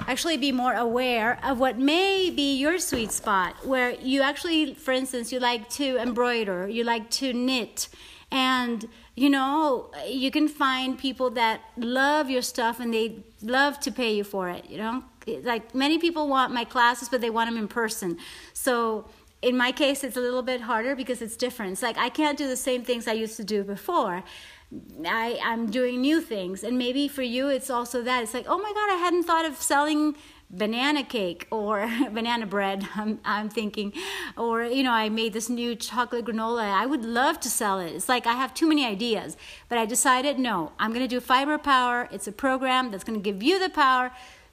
actually 0.00 0.36
be 0.36 0.52
more 0.52 0.74
aware 0.74 1.40
of 1.42 1.58
what 1.58 1.78
may 1.78 2.28
be 2.28 2.54
your 2.58 2.78
sweet 2.78 3.12
spot 3.12 3.54
where 3.64 3.92
you 3.92 4.20
actually 4.20 4.74
for 4.74 4.92
instance 4.92 5.32
you 5.32 5.40
like 5.40 5.70
to 5.70 5.96
embroider 5.96 6.68
you 6.68 6.84
like 6.84 7.08
to 7.08 7.32
knit 7.32 7.88
and 8.30 8.86
you 9.14 9.30
know 9.30 9.90
you 10.06 10.30
can 10.30 10.48
find 10.48 10.98
people 10.98 11.30
that 11.30 11.62
love 11.78 12.28
your 12.28 12.42
stuff 12.42 12.78
and 12.78 12.92
they 12.92 13.24
love 13.40 13.80
to 13.80 13.90
pay 13.90 14.14
you 14.14 14.22
for 14.22 14.50
it 14.50 14.68
you 14.68 14.76
know? 14.76 15.02
Like 15.26 15.74
many 15.74 15.96
people 15.98 16.28
want 16.28 16.52
my 16.52 16.64
classes 16.64 17.08
but 17.08 17.22
they 17.22 17.30
want 17.30 17.48
them 17.48 17.58
in 17.58 17.68
person. 17.68 18.18
So 18.52 19.06
in 19.40 19.56
my 19.56 19.72
case, 19.72 20.02
it's 20.02 20.16
a 20.16 20.20
little 20.20 20.42
bit 20.42 20.62
harder 20.62 20.96
because 20.96 21.22
it's 21.22 21.36
different. 21.36 21.72
It's 21.72 21.82
like 21.82 21.98
I 21.98 22.08
can't 22.08 22.36
do 22.36 22.48
the 22.48 22.56
same 22.56 22.82
things 22.82 23.06
I 23.06 23.12
used 23.12 23.36
to 23.36 23.44
do 23.44 23.62
before. 23.62 24.24
I, 25.06 25.40
I'm 25.42 25.70
doing 25.70 26.00
new 26.00 26.20
things. 26.20 26.62
And 26.62 26.76
maybe 26.76 27.08
for 27.08 27.22
you, 27.22 27.48
it's 27.48 27.70
also 27.70 28.02
that. 28.02 28.22
It's 28.22 28.34
like, 28.34 28.46
oh 28.48 28.58
my 28.58 28.72
God, 28.72 28.92
I 28.92 28.96
hadn't 28.96 29.22
thought 29.22 29.46
of 29.46 29.56
selling 29.56 30.14
banana 30.50 31.04
cake 31.04 31.46
or 31.50 31.90
banana 32.12 32.46
bread 32.46 32.86
I'm, 32.94 33.20
I'm 33.24 33.48
thinking 33.48 33.92
or 34.36 34.62
you 34.64 34.82
know 34.82 34.92
i 34.92 35.08
made 35.10 35.34
this 35.34 35.48
new 35.48 35.76
chocolate 35.76 36.24
granola 36.24 36.62
i 36.62 36.86
would 36.86 37.04
love 37.04 37.38
to 37.40 37.50
sell 37.50 37.78
it 37.80 37.92
it's 37.92 38.08
like 38.08 38.26
i 38.26 38.32
have 38.32 38.54
too 38.54 38.66
many 38.66 38.86
ideas 38.86 39.36
but 39.68 39.76
i 39.76 39.84
decided 39.84 40.38
no 40.38 40.72
i'm 40.78 40.90
going 40.92 41.06
to 41.06 41.08
do 41.08 41.20
fiber 41.20 41.58
power 41.58 42.08
it's 42.12 42.26
a 42.26 42.32
program 42.32 42.90
that's 42.90 43.04
going 43.04 43.18
to 43.18 43.22
give 43.22 43.42
you 43.42 43.58
the 43.58 43.68
power 43.68 44.10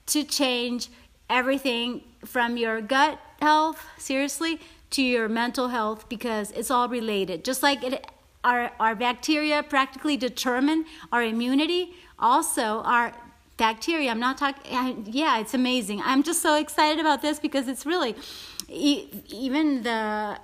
to 0.08 0.24
change 0.25 0.89
everything 1.30 2.01
from 2.25 2.58
your 2.58 2.82
gut 2.82 3.18
health 3.42 3.86
seriously 3.98 4.60
to 4.96 5.02
your 5.02 5.28
mental 5.28 5.68
health 5.68 6.08
because 6.08 6.52
it's 6.52 6.72
all 6.72 6.88
related. 6.88 7.44
Just 7.44 7.62
like 7.62 7.84
it, 7.84 8.06
our, 8.44 8.72
our 8.80 8.96
bacteria 8.96 9.62
practically 9.64 10.16
determine 10.16 10.86
our 11.12 11.24
immunity, 11.24 11.94
also 12.18 12.82
our 12.84 13.12
bacteria. 13.58 14.10
I'm 14.12 14.20
not 14.20 14.38
talking, 14.38 15.06
yeah, 15.08 15.40
it's 15.40 15.54
amazing. 15.54 16.02
I'm 16.06 16.24
just 16.24 16.42
so 16.42 16.56
excited 16.56 17.00
about 17.00 17.22
this 17.22 17.40
because 17.40 17.68
it's 17.68 17.86
really, 17.86 18.16
even 18.68 19.84
the 19.84 20.40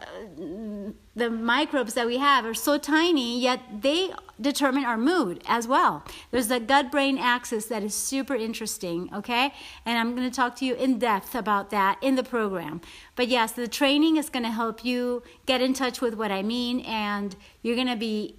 the 1.15 1.29
microbes 1.29 1.93
that 1.96 2.05
we 2.05 2.17
have 2.17 2.46
are 2.46 2.53
so 2.53 2.77
tiny 2.77 3.41
yet 3.41 3.60
they 3.81 4.12
determine 4.41 4.83
our 4.83 4.98
mood 4.98 5.41
as 5.48 5.67
well 5.67 6.03
there's 6.31 6.48
the 6.48 6.60
gut 6.60 6.91
brain 6.91 7.17
axis 7.17 7.65
that 7.65 7.83
is 7.83 7.93
super 7.93 8.36
interesting 8.36 9.10
okay 9.13 9.53
and 9.86 9.98
i'm 9.98 10.15
going 10.15 10.29
to 10.29 10.36
talk 10.36 10.55
to 10.55 10.65
you 10.65 10.74
in 10.75 11.00
depth 11.00 11.36
about 11.36 11.69
that 11.69 11.98
in 12.01 12.15
the 12.15 12.24
program 12.24 12.81
but 13.15 13.27
yes 13.27 13.51
the 13.51 13.67
training 13.67 14.17
is 14.17 14.29
going 14.29 14.43
to 14.43 14.51
help 14.51 14.83
you 14.83 15.21
get 15.45 15.62
in 15.62 15.74
touch 15.74 16.01
with 16.01 16.15
what 16.15 16.31
i 16.31 16.41
mean 16.41 16.79
and 16.81 17.36
you're 17.62 17.75
going 17.75 17.88
to 17.88 17.95
be 17.95 18.36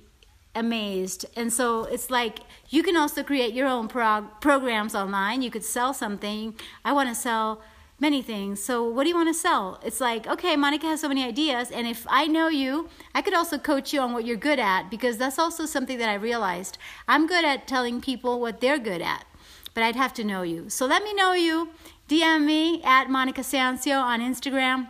amazed. 0.55 1.27
And 1.37 1.53
so 1.53 1.85
it's 1.85 2.11
like 2.11 2.41
you 2.69 2.83
can 2.83 2.97
also 2.97 3.23
create 3.23 3.55
your 3.55 3.67
own 3.67 3.89
prog- 3.89 4.41
programs 4.41 4.95
online. 4.95 5.43
You 5.43 5.51
could 5.51 5.65
sell 5.65 5.95
something. 5.95 6.55
I 6.85 6.93
want 6.93 7.09
to 7.09 7.15
sell 7.15 7.63
many 8.03 8.21
things. 8.21 8.63
So 8.63 8.83
what 8.83 9.05
do 9.05 9.09
you 9.09 9.15
want 9.15 9.29
to 9.29 9.41
sell? 9.49 9.81
It's 9.83 10.01
like, 10.01 10.27
okay, 10.27 10.57
Monica 10.57 10.87
has 10.87 11.01
so 11.01 11.09
many 11.09 11.25
ideas 11.25 11.71
and 11.71 11.87
if 11.87 12.05
I 12.11 12.27
know 12.27 12.49
you, 12.49 12.89
I 13.15 13.23
could 13.23 13.33
also 13.33 13.57
coach 13.57 13.95
you 13.95 14.01
on 14.01 14.13
what 14.13 14.27
you're 14.27 14.37
good 14.37 14.59
at 14.59 14.91
because 14.91 15.17
that's 15.17 15.39
also 15.39 15.65
something 15.65 15.99
that 15.99 16.09
I 16.09 16.15
realized. 16.15 16.79
I'm 17.07 17.29
good 17.29 17.45
at 17.45 17.69
telling 17.69 18.01
people 18.01 18.41
what 18.41 18.61
they're 18.61 18.79
good 18.79 19.03
at. 19.03 19.25
But 19.73 19.85
I'd 19.85 19.97
have 19.97 20.13
to 20.15 20.25
know 20.25 20.43
you. 20.43 20.69
So 20.69 20.85
let 20.85 21.05
me 21.05 21.15
know 21.15 21.33
you. 21.33 21.71
DM 22.09 22.45
me 22.45 22.83
at 22.83 23.09
Monica 23.09 23.41
Sancio 23.43 24.03
on 24.03 24.21
Instagram. 24.21 24.89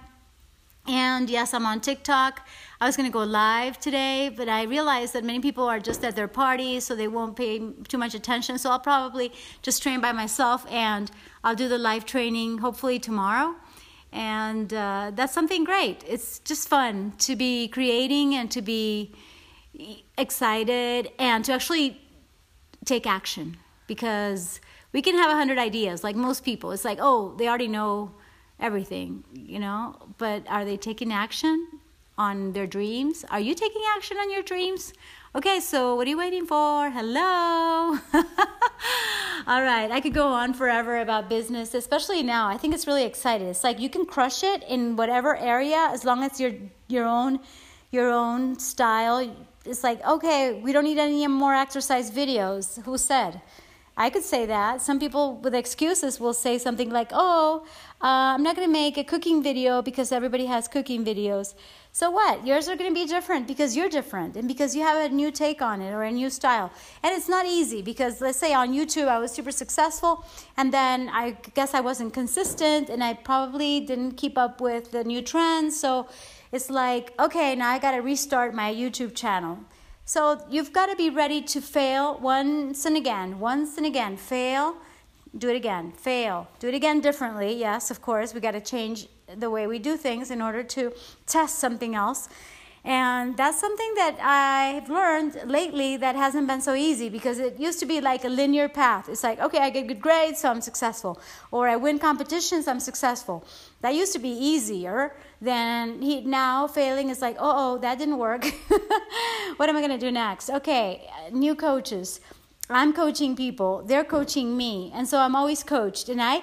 And 0.86 1.30
yes, 1.30 1.54
I'm 1.54 1.64
on 1.64 1.80
TikTok. 1.80 2.46
I 2.80 2.86
was 2.86 2.96
going 2.96 3.08
to 3.08 3.12
go 3.12 3.22
live 3.22 3.78
today, 3.78 4.28
but 4.36 4.48
I 4.48 4.64
realized 4.64 5.12
that 5.12 5.22
many 5.22 5.38
people 5.38 5.64
are 5.64 5.78
just 5.78 6.04
at 6.04 6.16
their 6.16 6.26
parties, 6.26 6.84
so 6.84 6.96
they 6.96 7.06
won't 7.06 7.36
pay 7.36 7.60
too 7.86 7.98
much 7.98 8.14
attention. 8.14 8.58
So 8.58 8.70
I'll 8.70 8.80
probably 8.80 9.32
just 9.62 9.82
train 9.82 10.00
by 10.00 10.10
myself 10.10 10.66
and 10.68 11.10
I'll 11.44 11.54
do 11.54 11.68
the 11.68 11.78
live 11.78 12.04
training 12.04 12.58
hopefully 12.58 12.98
tomorrow. 12.98 13.54
And 14.12 14.74
uh, 14.74 15.12
that's 15.14 15.32
something 15.32 15.62
great. 15.64 16.04
It's 16.06 16.40
just 16.40 16.68
fun 16.68 17.12
to 17.18 17.36
be 17.36 17.68
creating 17.68 18.34
and 18.34 18.50
to 18.50 18.60
be 18.60 19.14
excited 20.18 21.10
and 21.18 21.44
to 21.44 21.52
actually 21.52 22.00
take 22.84 23.06
action 23.06 23.56
because 23.86 24.60
we 24.92 25.00
can 25.00 25.14
have 25.14 25.30
a 25.30 25.34
hundred 25.34 25.58
ideas 25.58 26.02
like 26.02 26.16
most 26.16 26.44
people. 26.44 26.72
It's 26.72 26.84
like, 26.84 26.98
oh, 27.00 27.34
they 27.38 27.48
already 27.48 27.68
know 27.68 28.12
everything, 28.62 29.24
you 29.34 29.58
know, 29.58 29.96
but 30.16 30.44
are 30.48 30.64
they 30.64 30.76
taking 30.76 31.12
action 31.12 31.68
on 32.16 32.52
their 32.52 32.66
dreams? 32.66 33.24
Are 33.28 33.40
you 33.40 33.54
taking 33.54 33.82
action 33.96 34.16
on 34.16 34.30
your 34.30 34.42
dreams? 34.42 34.94
Okay, 35.34 35.60
so 35.60 35.96
what 35.96 36.06
are 36.06 36.10
you 36.10 36.18
waiting 36.18 36.46
for? 36.46 36.90
Hello. 36.90 37.98
All 39.46 39.62
right, 39.62 39.90
I 39.90 40.00
could 40.00 40.14
go 40.14 40.28
on 40.28 40.54
forever 40.54 41.00
about 41.00 41.28
business, 41.28 41.74
especially 41.74 42.22
now. 42.22 42.46
I 42.46 42.56
think 42.56 42.74
it's 42.74 42.86
really 42.86 43.04
exciting. 43.04 43.48
It's 43.48 43.64
like 43.64 43.80
you 43.80 43.90
can 43.90 44.06
crush 44.06 44.44
it 44.44 44.62
in 44.68 44.94
whatever 44.94 45.36
area 45.36 45.88
as 45.90 46.04
long 46.04 46.22
as 46.22 46.40
your 46.40 46.52
your 46.86 47.06
own 47.06 47.40
your 47.90 48.10
own 48.12 48.58
style. 48.58 49.18
It's 49.64 49.82
like, 49.82 50.04
okay, 50.06 50.60
we 50.62 50.72
don't 50.72 50.84
need 50.84 50.98
any 50.98 51.26
more 51.26 51.54
exercise 51.54 52.10
videos. 52.10 52.82
Who 52.84 52.96
said? 52.98 53.40
I 53.96 54.08
could 54.08 54.22
say 54.22 54.46
that. 54.46 54.80
Some 54.80 54.98
people 54.98 55.36
with 55.36 55.54
excuses 55.54 56.18
will 56.18 56.32
say 56.32 56.56
something 56.56 56.88
like, 56.88 57.10
oh, 57.12 57.64
uh, 58.00 58.34
I'm 58.34 58.42
not 58.42 58.56
going 58.56 58.66
to 58.66 58.72
make 58.72 58.96
a 58.96 59.04
cooking 59.04 59.42
video 59.42 59.82
because 59.82 60.12
everybody 60.12 60.46
has 60.46 60.66
cooking 60.66 61.04
videos. 61.04 61.54
So 61.94 62.10
what? 62.10 62.46
Yours 62.46 62.70
are 62.70 62.76
going 62.76 62.88
to 62.88 62.94
be 62.94 63.06
different 63.06 63.46
because 63.46 63.76
you're 63.76 63.90
different 63.90 64.34
and 64.34 64.48
because 64.48 64.74
you 64.74 64.80
have 64.80 65.10
a 65.10 65.14
new 65.14 65.30
take 65.30 65.60
on 65.60 65.82
it 65.82 65.92
or 65.92 66.04
a 66.04 66.10
new 66.10 66.30
style. 66.30 66.70
And 67.02 67.14
it's 67.14 67.28
not 67.28 67.44
easy 67.44 67.82
because 67.82 68.22
let's 68.22 68.38
say 68.38 68.54
on 68.54 68.72
YouTube 68.72 69.08
I 69.08 69.18
was 69.18 69.30
super 69.30 69.52
successful 69.52 70.24
and 70.56 70.72
then 70.72 71.10
I 71.10 71.36
guess 71.52 71.74
I 71.74 71.80
wasn't 71.80 72.14
consistent 72.14 72.88
and 72.88 73.04
I 73.04 73.12
probably 73.12 73.80
didn't 73.80 74.12
keep 74.12 74.38
up 74.38 74.58
with 74.62 74.92
the 74.92 75.04
new 75.04 75.20
trends. 75.20 75.78
So 75.78 76.08
it's 76.50 76.70
like, 76.70 77.12
okay, 77.20 77.54
now 77.54 77.68
I 77.68 77.78
got 77.78 77.90
to 77.90 78.00
restart 78.00 78.54
my 78.54 78.72
YouTube 78.72 79.14
channel. 79.14 79.58
So 80.04 80.44
you've 80.50 80.72
got 80.72 80.86
to 80.86 80.96
be 80.96 81.10
ready 81.10 81.40
to 81.42 81.60
fail 81.60 82.18
once 82.18 82.84
and 82.84 82.96
again, 82.96 83.38
once 83.38 83.76
and 83.76 83.86
again, 83.86 84.16
fail, 84.16 84.76
do 85.38 85.48
it 85.48 85.56
again, 85.56 85.92
fail, 85.92 86.48
do 86.58 86.68
it 86.68 86.74
again 86.74 87.00
differently. 87.00 87.54
Yes, 87.54 87.90
of 87.90 88.02
course, 88.02 88.34
we 88.34 88.40
got 88.40 88.50
to 88.50 88.60
change 88.60 89.06
the 89.36 89.48
way 89.48 89.66
we 89.66 89.78
do 89.78 89.96
things 89.96 90.30
in 90.30 90.42
order 90.42 90.62
to 90.64 90.92
test 91.26 91.58
something 91.60 91.94
else. 91.94 92.28
And 92.84 93.36
that's 93.36 93.60
something 93.60 93.94
that 93.94 94.18
I've 94.20 94.88
learned 94.88 95.40
lately 95.46 95.96
that 95.98 96.16
hasn't 96.16 96.48
been 96.48 96.60
so 96.60 96.74
easy 96.74 97.08
because 97.08 97.38
it 97.38 97.60
used 97.60 97.78
to 97.78 97.86
be 97.86 98.00
like 98.00 98.24
a 98.24 98.28
linear 98.28 98.68
path. 98.68 99.08
It's 99.08 99.22
like, 99.22 99.38
okay, 99.38 99.58
I 99.58 99.70
get 99.70 99.86
good 99.86 100.00
grades, 100.00 100.40
so 100.40 100.50
I'm 100.50 100.60
successful. 100.60 101.20
Or 101.52 101.68
I 101.68 101.76
win 101.76 102.00
competitions, 102.00 102.66
I'm 102.66 102.80
successful. 102.80 103.44
That 103.82 103.94
used 103.94 104.12
to 104.14 104.18
be 104.18 104.30
easier 104.30 105.14
than 105.40 106.02
he, 106.02 106.22
now 106.22 106.66
failing 106.66 107.08
is 107.08 107.22
like, 107.22 107.36
oh, 107.38 107.74
oh, 107.74 107.78
that 107.78 107.98
didn't 107.98 108.18
work. 108.18 108.44
what 109.58 109.68
am 109.68 109.76
I 109.76 109.80
going 109.80 109.92
to 109.92 110.04
do 110.06 110.10
next? 110.10 110.50
Okay, 110.50 111.08
new 111.30 111.54
coaches. 111.54 112.20
I'm 112.68 112.92
coaching 112.92 113.36
people, 113.36 113.82
they're 113.84 114.04
coaching 114.04 114.56
me. 114.56 114.90
And 114.92 115.06
so 115.06 115.18
I'm 115.18 115.36
always 115.36 115.62
coached. 115.62 116.08
And 116.08 116.20
I 116.20 116.42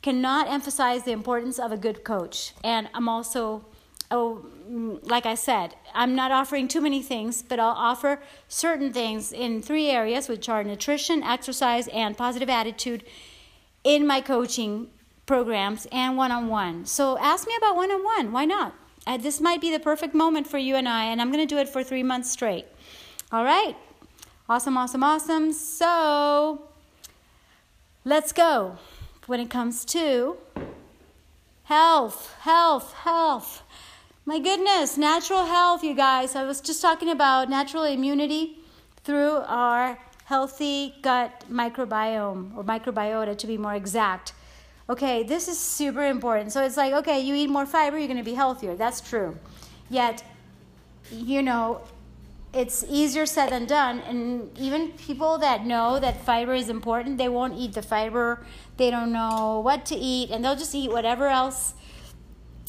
cannot 0.00 0.48
emphasize 0.48 1.02
the 1.02 1.12
importance 1.12 1.58
of 1.58 1.72
a 1.72 1.76
good 1.76 2.04
coach. 2.04 2.54
And 2.64 2.88
I'm 2.94 3.08
also 3.08 3.66
oh, 4.10 4.44
mm, 4.70 4.98
like 5.08 5.26
I 5.26 5.34
said, 5.34 5.74
I'm 5.94 6.14
not 6.14 6.32
offering 6.32 6.68
too 6.68 6.80
many 6.80 7.02
things, 7.02 7.42
but 7.42 7.58
I'll 7.58 7.68
offer 7.68 8.20
certain 8.48 8.92
things 8.92 9.32
in 9.32 9.62
three 9.62 9.88
areas, 9.88 10.28
which 10.28 10.48
are 10.48 10.64
nutrition, 10.64 11.22
exercise, 11.22 11.88
and 11.88 12.16
positive 12.16 12.50
attitude 12.50 13.04
in 13.82 14.06
my 14.06 14.20
coaching 14.20 14.88
programs 15.26 15.86
and 15.92 16.16
one 16.16 16.30
on 16.30 16.48
one. 16.48 16.84
So 16.86 17.18
ask 17.18 17.46
me 17.46 17.54
about 17.56 17.76
one 17.76 17.90
on 17.90 18.04
one. 18.04 18.32
Why 18.32 18.44
not? 18.44 18.74
Uh, 19.06 19.18
this 19.18 19.40
might 19.40 19.60
be 19.60 19.70
the 19.70 19.80
perfect 19.80 20.14
moment 20.14 20.46
for 20.46 20.58
you 20.58 20.76
and 20.76 20.88
I, 20.88 21.04
and 21.04 21.20
I'm 21.20 21.30
going 21.30 21.46
to 21.46 21.54
do 21.54 21.60
it 21.60 21.68
for 21.68 21.82
three 21.82 22.02
months 22.02 22.30
straight. 22.30 22.66
All 23.30 23.44
right? 23.44 23.76
Awesome, 24.48 24.76
awesome, 24.76 25.02
awesome. 25.02 25.52
So 25.52 26.62
let's 28.04 28.32
go 28.32 28.78
when 29.26 29.40
it 29.40 29.50
comes 29.50 29.84
to 29.86 30.36
health, 31.64 32.34
health, 32.40 32.92
health. 32.92 33.62
My 34.26 34.38
goodness, 34.38 34.96
natural 34.96 35.44
health, 35.44 35.84
you 35.84 35.92
guys. 35.94 36.34
I 36.34 36.44
was 36.44 36.62
just 36.62 36.80
talking 36.80 37.10
about 37.10 37.50
natural 37.50 37.84
immunity 37.84 38.56
through 39.02 39.42
our 39.46 39.98
healthy 40.24 40.94
gut 41.02 41.44
microbiome 41.52 42.56
or 42.56 42.64
microbiota 42.64 43.36
to 43.36 43.46
be 43.46 43.58
more 43.58 43.74
exact. 43.74 44.32
Okay, 44.88 45.24
this 45.24 45.46
is 45.46 45.58
super 45.58 46.06
important. 46.06 46.52
So 46.52 46.64
it's 46.64 46.78
like, 46.78 46.94
okay, 46.94 47.20
you 47.20 47.34
eat 47.34 47.50
more 47.50 47.66
fiber, 47.66 47.98
you're 47.98 48.06
going 48.06 48.16
to 48.16 48.24
be 48.24 48.32
healthier. 48.32 48.74
That's 48.74 49.02
true. 49.02 49.36
Yet, 49.90 50.24
you 51.12 51.42
know, 51.42 51.82
it's 52.54 52.82
easier 52.88 53.26
said 53.26 53.50
than 53.50 53.66
done. 53.66 54.00
And 54.08 54.58
even 54.58 54.92
people 54.92 55.36
that 55.36 55.66
know 55.66 56.00
that 56.00 56.24
fiber 56.24 56.54
is 56.54 56.70
important, 56.70 57.18
they 57.18 57.28
won't 57.28 57.58
eat 57.58 57.74
the 57.74 57.82
fiber. 57.82 58.46
They 58.78 58.90
don't 58.90 59.12
know 59.12 59.60
what 59.62 59.84
to 59.86 59.94
eat, 59.94 60.30
and 60.30 60.42
they'll 60.42 60.56
just 60.56 60.74
eat 60.74 60.90
whatever 60.90 61.28
else 61.28 61.74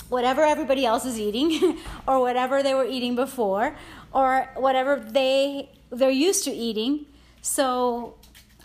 whatever 0.10 0.44
everybody 0.44 0.86
else 0.86 1.06
is 1.06 1.20
eating 1.20 1.78
or 2.08 2.20
whatever 2.20 2.62
they 2.62 2.74
were 2.74 2.86
eating 2.86 3.16
before 3.16 3.76
or 4.12 4.50
whatever 4.56 5.00
they 5.00 5.70
they're 5.92 6.10
used 6.10 6.44
to 6.46 6.52
eating. 6.52 7.06
So 7.42 8.16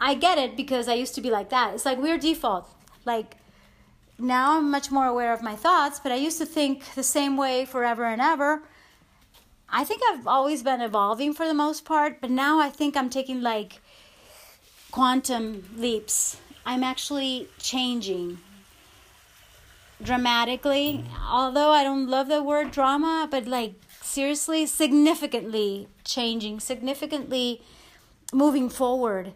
i 0.01 0.15
get 0.15 0.39
it 0.39 0.57
because 0.57 0.89
i 0.89 0.95
used 0.95 1.15
to 1.15 1.21
be 1.21 1.31
like 1.31 1.51
that. 1.51 1.75
It's 1.75 1.85
like 1.85 1.99
we're 1.99 2.19
default. 2.19 2.69
Like 3.05 3.37
now 4.19 4.59
i'm 4.59 4.71
much 4.71 4.91
more 4.91 5.07
aware 5.07 5.33
of 5.33 5.43
my 5.43 5.57
thoughts 5.57 5.99
but 5.99 6.13
i 6.13 6.15
used 6.15 6.37
to 6.37 6.45
think 6.45 6.95
the 6.95 7.03
same 7.03 7.37
way 7.37 7.65
forever 7.65 8.05
and 8.05 8.21
ever. 8.21 8.63
I 9.73 9.85
think 9.85 10.03
i've 10.11 10.27
always 10.27 10.63
been 10.63 10.81
evolving 10.81 11.33
for 11.33 11.47
the 11.47 11.55
most 11.55 11.85
part 11.85 12.21
but 12.21 12.31
now 12.31 12.61
i 12.61 12.69
think 12.69 12.97
i'm 12.97 13.09
taking 13.09 13.41
like 13.41 13.81
quantum 14.91 15.65
leaps. 15.77 16.37
I'm 16.67 16.83
actually 16.83 17.49
changing 17.59 18.39
dramatically. 20.03 21.05
Although 21.29 21.71
I 21.71 21.85
don't 21.85 22.09
love 22.09 22.29
the 22.29 22.43
word 22.43 22.71
drama, 22.71 23.29
but 23.31 23.47
like 23.47 23.75
seriously, 24.03 24.67
significantly 24.67 25.89
changing, 26.05 26.61
significantly 26.61 27.63
moving 28.33 28.69
forward. 28.69 29.33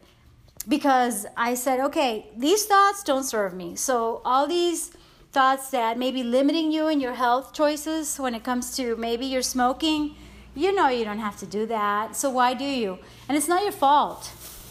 Because 0.67 1.27
I 1.37 1.55
said, 1.55 1.81
okay, 1.81 2.27
these 2.37 2.65
thoughts 2.65 3.03
don't 3.03 3.25
serve 3.25 3.53
me. 3.55 3.77
So 3.77 4.23
all 4.25 4.47
these 4.47 4.93
thoughts 5.33 5.71
that 5.71 5.99
may 5.99 6.11
be 6.11 6.23
limiting 6.23 6.73
you 6.73 6.89
in 6.89 7.01
your 7.01 7.15
health 7.15 7.53
choices 7.53 8.19
when 8.19 8.35
it 8.35 8.45
comes 8.45 8.77
to 8.77 8.97
maybe 8.97 9.27
you're 9.27 9.43
smoking, 9.43 10.15
you 10.55 10.73
know 10.73 10.89
you 10.89 11.05
don't 11.05 11.19
have 11.19 11.37
to 11.39 11.47
do 11.47 11.67
that. 11.67 12.17
So 12.17 12.31
why 12.31 12.55
do 12.55 12.65
you? 12.65 12.99
And 13.29 13.37
it's 13.37 13.49
not 13.49 13.63
your 13.63 13.73
fault. 13.73 14.31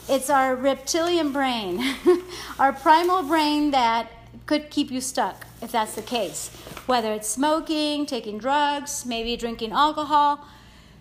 It's 0.09 0.29
our 0.29 0.55
reptilian 0.55 1.31
brain, 1.31 1.81
our 2.59 2.73
primal 2.73 3.23
brain 3.23 3.71
that 3.71 4.11
could 4.45 4.69
keep 4.69 4.91
you 4.91 5.01
stuck 5.01 5.45
if 5.61 5.71
that's 5.71 5.95
the 5.95 6.01
case. 6.01 6.49
Whether 6.85 7.13
it's 7.13 7.29
smoking, 7.29 8.05
taking 8.05 8.37
drugs, 8.37 9.05
maybe 9.05 9.37
drinking 9.37 9.71
alcohol, 9.71 10.45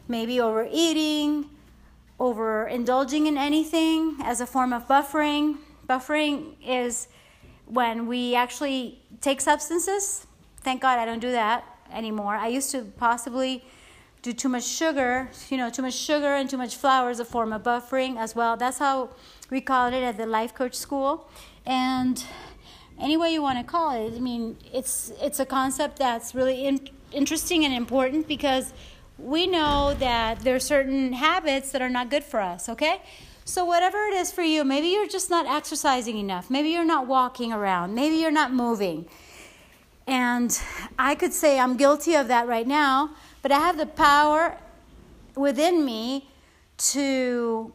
maybe 0.08 0.40
overeating, 0.40 1.50
overindulging 2.20 3.26
in 3.26 3.36
anything 3.36 4.16
as 4.22 4.40
a 4.40 4.46
form 4.46 4.72
of 4.72 4.86
buffering. 4.86 5.56
Buffering 5.88 6.54
is 6.64 7.08
when 7.66 8.06
we 8.06 8.34
actually 8.34 9.02
take 9.20 9.40
substances. 9.40 10.26
Thank 10.60 10.82
God 10.82 10.98
I 10.98 11.04
don't 11.04 11.20
do 11.20 11.32
that 11.32 11.64
anymore. 11.92 12.36
I 12.36 12.48
used 12.48 12.70
to 12.72 12.82
possibly 12.96 13.64
do 14.22 14.32
too 14.32 14.48
much 14.48 14.64
sugar, 14.64 15.28
you 15.50 15.56
know, 15.56 15.68
too 15.68 15.82
much 15.82 15.94
sugar 15.94 16.34
and 16.34 16.48
too 16.48 16.56
much 16.56 16.76
flour 16.76 17.10
is 17.10 17.18
a 17.18 17.24
form 17.24 17.52
of 17.52 17.64
buffering 17.64 18.16
as 18.16 18.36
well. 18.36 18.56
That's 18.56 18.78
how 18.78 19.10
we 19.50 19.60
call 19.60 19.88
it 19.88 20.02
at 20.02 20.16
the 20.16 20.26
life 20.26 20.54
coach 20.54 20.74
school. 20.74 21.28
And 21.66 22.22
any 23.02 23.16
way 23.16 23.32
you 23.32 23.42
want 23.42 23.58
to 23.58 23.64
call 23.64 23.90
it. 23.90 24.14
I 24.16 24.20
mean, 24.20 24.56
it's 24.72 25.12
it's 25.20 25.40
a 25.40 25.46
concept 25.46 25.98
that's 25.98 26.34
really 26.34 26.64
in, 26.64 26.88
interesting 27.12 27.64
and 27.64 27.74
important 27.74 28.28
because 28.28 28.72
we 29.18 29.46
know 29.46 29.94
that 29.98 30.40
there 30.40 30.54
are 30.54 30.60
certain 30.60 31.12
habits 31.12 31.72
that 31.72 31.82
are 31.82 31.90
not 31.90 32.10
good 32.10 32.24
for 32.24 32.40
us, 32.40 32.68
okay? 32.68 33.02
So, 33.44 33.64
whatever 33.64 33.98
it 34.06 34.14
is 34.14 34.30
for 34.30 34.42
you, 34.42 34.64
maybe 34.64 34.86
you're 34.88 35.08
just 35.08 35.28
not 35.28 35.46
exercising 35.46 36.16
enough. 36.16 36.48
Maybe 36.48 36.68
you're 36.68 36.84
not 36.84 37.06
walking 37.06 37.52
around. 37.52 37.94
Maybe 37.94 38.16
you're 38.16 38.30
not 38.30 38.52
moving. 38.52 39.06
And 40.06 40.58
I 40.98 41.14
could 41.14 41.32
say 41.32 41.58
I'm 41.58 41.76
guilty 41.76 42.14
of 42.14 42.28
that 42.28 42.46
right 42.46 42.66
now, 42.66 43.10
but 43.42 43.50
I 43.52 43.58
have 43.58 43.78
the 43.78 43.86
power 43.86 44.58
within 45.34 45.84
me 45.84 46.28
to 46.78 47.72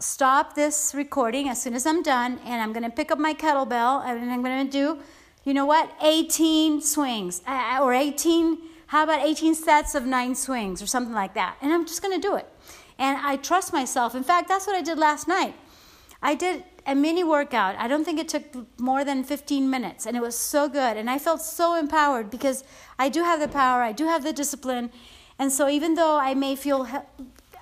stop 0.00 0.54
this 0.54 0.94
recording 0.94 1.48
as 1.48 1.62
soon 1.62 1.74
as 1.74 1.86
I'm 1.86 2.02
done, 2.02 2.40
and 2.44 2.60
I'm 2.60 2.72
going 2.72 2.82
to 2.84 2.90
pick 2.90 3.10
up 3.10 3.18
my 3.18 3.34
kettlebell 3.34 4.04
and 4.04 4.30
I'm 4.30 4.42
going 4.42 4.66
to 4.66 4.72
do, 4.72 4.98
you 5.44 5.54
know 5.54 5.66
what, 5.66 5.90
18 6.02 6.82
swings 6.82 7.42
or 7.46 7.94
18 7.94 8.58
how 8.90 9.04
about 9.04 9.24
18 9.24 9.54
sets 9.54 9.94
of 9.94 10.04
nine 10.04 10.34
swings 10.34 10.82
or 10.82 10.86
something 10.88 11.14
like 11.14 11.34
that? 11.34 11.54
And 11.62 11.72
I'm 11.72 11.86
just 11.86 12.02
going 12.02 12.20
to 12.20 12.20
do 12.20 12.34
it. 12.34 12.48
And 12.98 13.16
I 13.18 13.36
trust 13.36 13.72
myself. 13.72 14.16
In 14.16 14.24
fact, 14.24 14.48
that's 14.48 14.66
what 14.66 14.74
I 14.74 14.82
did 14.82 14.98
last 14.98 15.28
night. 15.28 15.54
I 16.20 16.34
did 16.34 16.64
a 16.84 16.96
mini 16.96 17.22
workout. 17.22 17.76
I 17.76 17.86
don't 17.86 18.04
think 18.04 18.18
it 18.18 18.28
took 18.28 18.42
more 18.80 19.04
than 19.04 19.22
15 19.22 19.70
minutes, 19.70 20.06
and 20.06 20.16
it 20.16 20.20
was 20.20 20.36
so 20.36 20.68
good. 20.68 20.96
And 20.96 21.08
I 21.08 21.20
felt 21.20 21.40
so 21.40 21.76
empowered 21.76 22.32
because 22.32 22.64
I 22.98 23.08
do 23.08 23.22
have 23.22 23.38
the 23.38 23.46
power, 23.46 23.80
I 23.80 23.92
do 23.92 24.06
have 24.06 24.24
the 24.24 24.32
discipline. 24.32 24.90
And 25.38 25.52
so, 25.52 25.68
even 25.68 25.94
though 25.94 26.16
I 26.18 26.34
may 26.34 26.56
feel, 26.56 26.88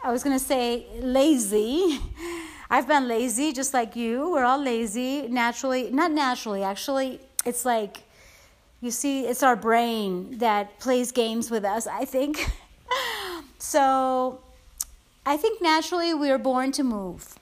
I 0.03 0.11
was 0.11 0.25
going 0.25 0.37
to 0.37 0.43
say 0.43 0.87
lazy, 0.99 2.01
I've 2.71 2.87
been 2.87 3.09
lazy 3.09 3.53
just 3.53 3.73
like 3.73 3.97
you. 3.97 4.31
We're 4.31 4.45
all 4.45 4.63
lazy 4.63 5.29
naturally, 5.29 5.91
not 5.91 6.13
naturally, 6.13 6.63
actually. 6.63 7.21
It's 7.45 7.65
like 7.65 8.03
you 8.81 8.91
see, 8.91 9.27
it's 9.27 9.43
our 9.43 9.57
brain 9.57 10.39
that 10.39 10.79
plays 10.79 11.11
games 11.11 11.51
with 11.51 11.65
us, 11.65 11.87
I 11.87 12.05
think. 12.05 12.49
so 13.59 14.41
I 15.27 15.37
think 15.37 15.61
naturally 15.61 16.15
we 16.15 16.31
are 16.31 16.39
born 16.39 16.71
to 16.73 16.85
move. 16.85 17.35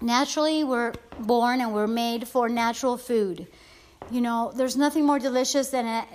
Naturally, 0.00 0.64
we're 0.64 0.94
born 1.18 1.60
and 1.60 1.74
we're 1.74 1.86
made 1.86 2.26
for 2.26 2.48
natural 2.48 2.96
food. 2.96 3.46
You 4.10 4.22
know, 4.22 4.52
there's 4.54 4.76
nothing 4.76 5.04
more 5.04 5.18
delicious 5.18 5.68
than 5.68 5.84
a, 5.86 6.06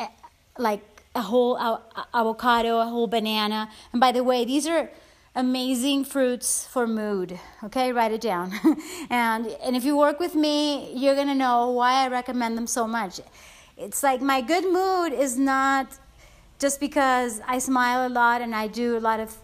a 0.00 0.08
like 0.56 0.80
a 1.14 1.20
whole 1.20 1.58
avocado, 2.14 2.78
a 2.78 2.86
whole 2.86 3.06
banana. 3.06 3.68
And 3.92 4.00
by 4.00 4.12
the 4.12 4.24
way, 4.24 4.46
these 4.46 4.66
are 4.66 4.90
amazing 5.36 6.02
fruits 6.02 6.66
for 6.66 6.86
mood. 6.86 7.38
Okay, 7.62 7.92
write 7.92 8.10
it 8.10 8.22
down. 8.22 8.52
and 9.10 9.46
and 9.62 9.76
if 9.76 9.84
you 9.84 9.96
work 9.96 10.18
with 10.18 10.34
me, 10.34 10.92
you're 10.94 11.14
going 11.14 11.28
to 11.28 11.34
know 11.34 11.70
why 11.70 12.04
I 12.04 12.08
recommend 12.08 12.56
them 12.56 12.66
so 12.66 12.86
much. 12.86 13.20
It's 13.76 14.02
like 14.02 14.22
my 14.22 14.40
good 14.40 14.64
mood 14.64 15.12
is 15.12 15.38
not 15.38 15.98
just 16.58 16.80
because 16.80 17.40
I 17.46 17.58
smile 17.58 18.08
a 18.08 18.12
lot 18.22 18.40
and 18.40 18.54
I 18.54 18.66
do 18.66 18.96
a 18.96 19.02
lot 19.10 19.20
of 19.20 19.36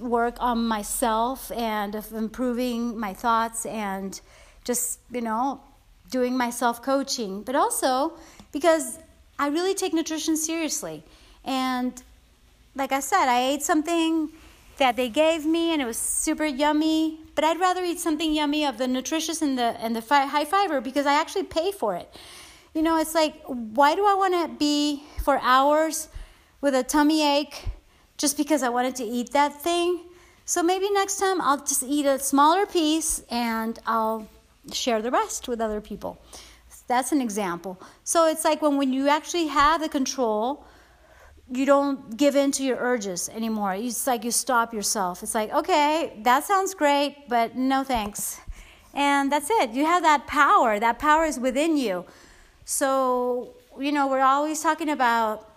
work 0.00 0.36
on 0.40 0.66
myself 0.66 1.52
and 1.52 1.94
of 1.94 2.12
improving 2.12 2.98
my 2.98 3.14
thoughts 3.14 3.64
and 3.66 4.20
just, 4.64 4.98
you 5.12 5.20
know, 5.20 5.60
doing 6.10 6.36
my 6.36 6.50
self 6.50 6.82
coaching, 6.82 7.42
but 7.42 7.54
also 7.54 8.12
because 8.50 8.98
I 9.38 9.48
really 9.48 9.74
take 9.74 9.94
nutrition 9.94 10.36
seriously. 10.36 11.04
And 11.44 12.02
like 12.74 12.90
I 12.90 13.00
said, 13.00 13.28
I 13.28 13.40
ate 13.50 13.62
something 13.62 14.30
that 14.78 14.96
they 14.96 15.08
gave 15.08 15.44
me 15.44 15.72
and 15.72 15.82
it 15.82 15.84
was 15.84 15.98
super 15.98 16.44
yummy, 16.44 17.20
but 17.34 17.44
I'd 17.44 17.60
rather 17.60 17.84
eat 17.84 18.00
something 18.00 18.32
yummy 18.32 18.64
of 18.64 18.78
the 18.78 18.88
nutritious 18.88 19.42
and 19.42 19.58
the 19.58 19.76
and 19.80 19.94
the 19.94 20.02
fi- 20.02 20.26
high 20.26 20.44
fiber 20.44 20.80
because 20.80 21.06
I 21.06 21.14
actually 21.14 21.44
pay 21.44 21.70
for 21.72 21.94
it. 21.94 22.12
You 22.74 22.82
know, 22.82 22.98
it's 22.98 23.14
like, 23.14 23.42
why 23.46 23.94
do 23.94 24.04
I 24.06 24.14
want 24.14 24.34
to 24.34 24.56
be 24.56 25.02
for 25.22 25.38
hours 25.42 26.08
with 26.60 26.74
a 26.74 26.82
tummy 26.82 27.26
ache 27.26 27.68
just 28.16 28.36
because 28.36 28.62
I 28.62 28.68
wanted 28.68 28.94
to 28.96 29.04
eat 29.04 29.32
that 29.32 29.60
thing? 29.60 30.00
So 30.44 30.62
maybe 30.62 30.90
next 30.90 31.18
time 31.18 31.40
I'll 31.40 31.64
just 31.64 31.82
eat 31.82 32.06
a 32.06 32.18
smaller 32.18 32.66
piece 32.66 33.22
and 33.30 33.78
I'll 33.86 34.28
share 34.72 35.02
the 35.02 35.10
rest 35.10 35.48
with 35.48 35.60
other 35.60 35.80
people. 35.80 36.20
That's 36.86 37.12
an 37.12 37.20
example. 37.20 37.78
So 38.04 38.26
it's 38.26 38.44
like 38.44 38.62
when, 38.62 38.78
when 38.78 38.92
you 38.92 39.08
actually 39.08 39.48
have 39.48 39.80
the 39.80 39.90
control, 39.90 40.64
you 41.50 41.64
don't 41.64 42.16
give 42.16 42.36
in 42.36 42.52
to 42.52 42.62
your 42.62 42.76
urges 42.76 43.28
anymore. 43.30 43.74
It's 43.74 44.06
like 44.06 44.24
you 44.24 44.30
stop 44.30 44.74
yourself. 44.74 45.22
It's 45.22 45.34
like, 45.34 45.52
okay, 45.52 46.20
that 46.22 46.44
sounds 46.44 46.74
great, 46.74 47.28
but 47.28 47.56
no 47.56 47.84
thanks. 47.84 48.40
And 48.92 49.30
that's 49.32 49.48
it. 49.50 49.70
You 49.70 49.86
have 49.86 50.02
that 50.02 50.26
power. 50.26 50.78
That 50.78 50.98
power 50.98 51.24
is 51.24 51.38
within 51.38 51.76
you. 51.76 52.04
So, 52.64 53.54
you 53.78 53.92
know, 53.92 54.06
we're 54.08 54.20
always 54.20 54.60
talking 54.60 54.90
about 54.90 55.48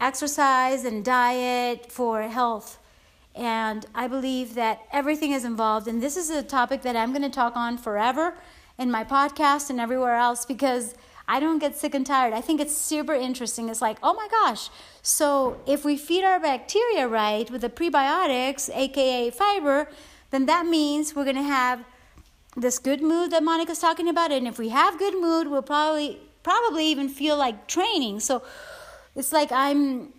exercise 0.00 0.84
and 0.84 1.04
diet 1.04 1.90
for 1.92 2.22
health. 2.22 2.78
And 3.34 3.86
I 3.94 4.08
believe 4.08 4.54
that 4.54 4.80
everything 4.90 5.32
is 5.32 5.44
involved. 5.44 5.86
And 5.86 6.02
this 6.02 6.16
is 6.16 6.30
a 6.30 6.42
topic 6.42 6.82
that 6.82 6.96
I'm 6.96 7.10
going 7.10 7.22
to 7.22 7.30
talk 7.30 7.56
on 7.56 7.78
forever 7.78 8.34
in 8.78 8.90
my 8.90 9.04
podcast 9.04 9.70
and 9.70 9.78
everywhere 9.80 10.16
else 10.16 10.44
because 10.44 10.94
I 11.28 11.40
don't 11.40 11.58
get 11.58 11.76
sick 11.76 11.94
and 11.94 12.06
tired. 12.06 12.32
I 12.32 12.40
think 12.40 12.58
it's 12.58 12.74
super 12.74 13.12
interesting. 13.12 13.68
It's 13.68 13.82
like, 13.82 13.98
oh 14.02 14.14
my 14.14 14.28
gosh. 14.28 14.70
So 15.02 15.60
if 15.66 15.84
we 15.84 15.98
feed 15.98 16.24
our 16.24 16.40
bacteria 16.40 17.06
right 17.06 17.48
with 17.50 17.60
the 17.60 17.68
prebiotics, 17.68 18.74
aka 18.74 19.30
fiber, 19.30 19.88
then 20.30 20.46
that 20.46 20.64
means 20.64 21.14
we're 21.14 21.24
going 21.24 21.36
to 21.36 21.42
have 21.42 21.84
this 22.56 22.78
good 22.78 23.02
mood 23.02 23.30
that 23.30 23.42
Monica's 23.42 23.78
talking 23.78 24.08
about. 24.08 24.32
And 24.32 24.48
if 24.48 24.58
we 24.58 24.70
have 24.70 24.98
good 24.98 25.14
mood, 25.14 25.48
we'll 25.48 25.62
probably 25.62 26.18
probably 26.42 26.86
even 26.86 27.10
feel 27.10 27.36
like 27.36 27.66
training. 27.66 28.20
So 28.20 28.42
it's 29.14 29.32
like 29.32 29.52
I'm, 29.52 30.14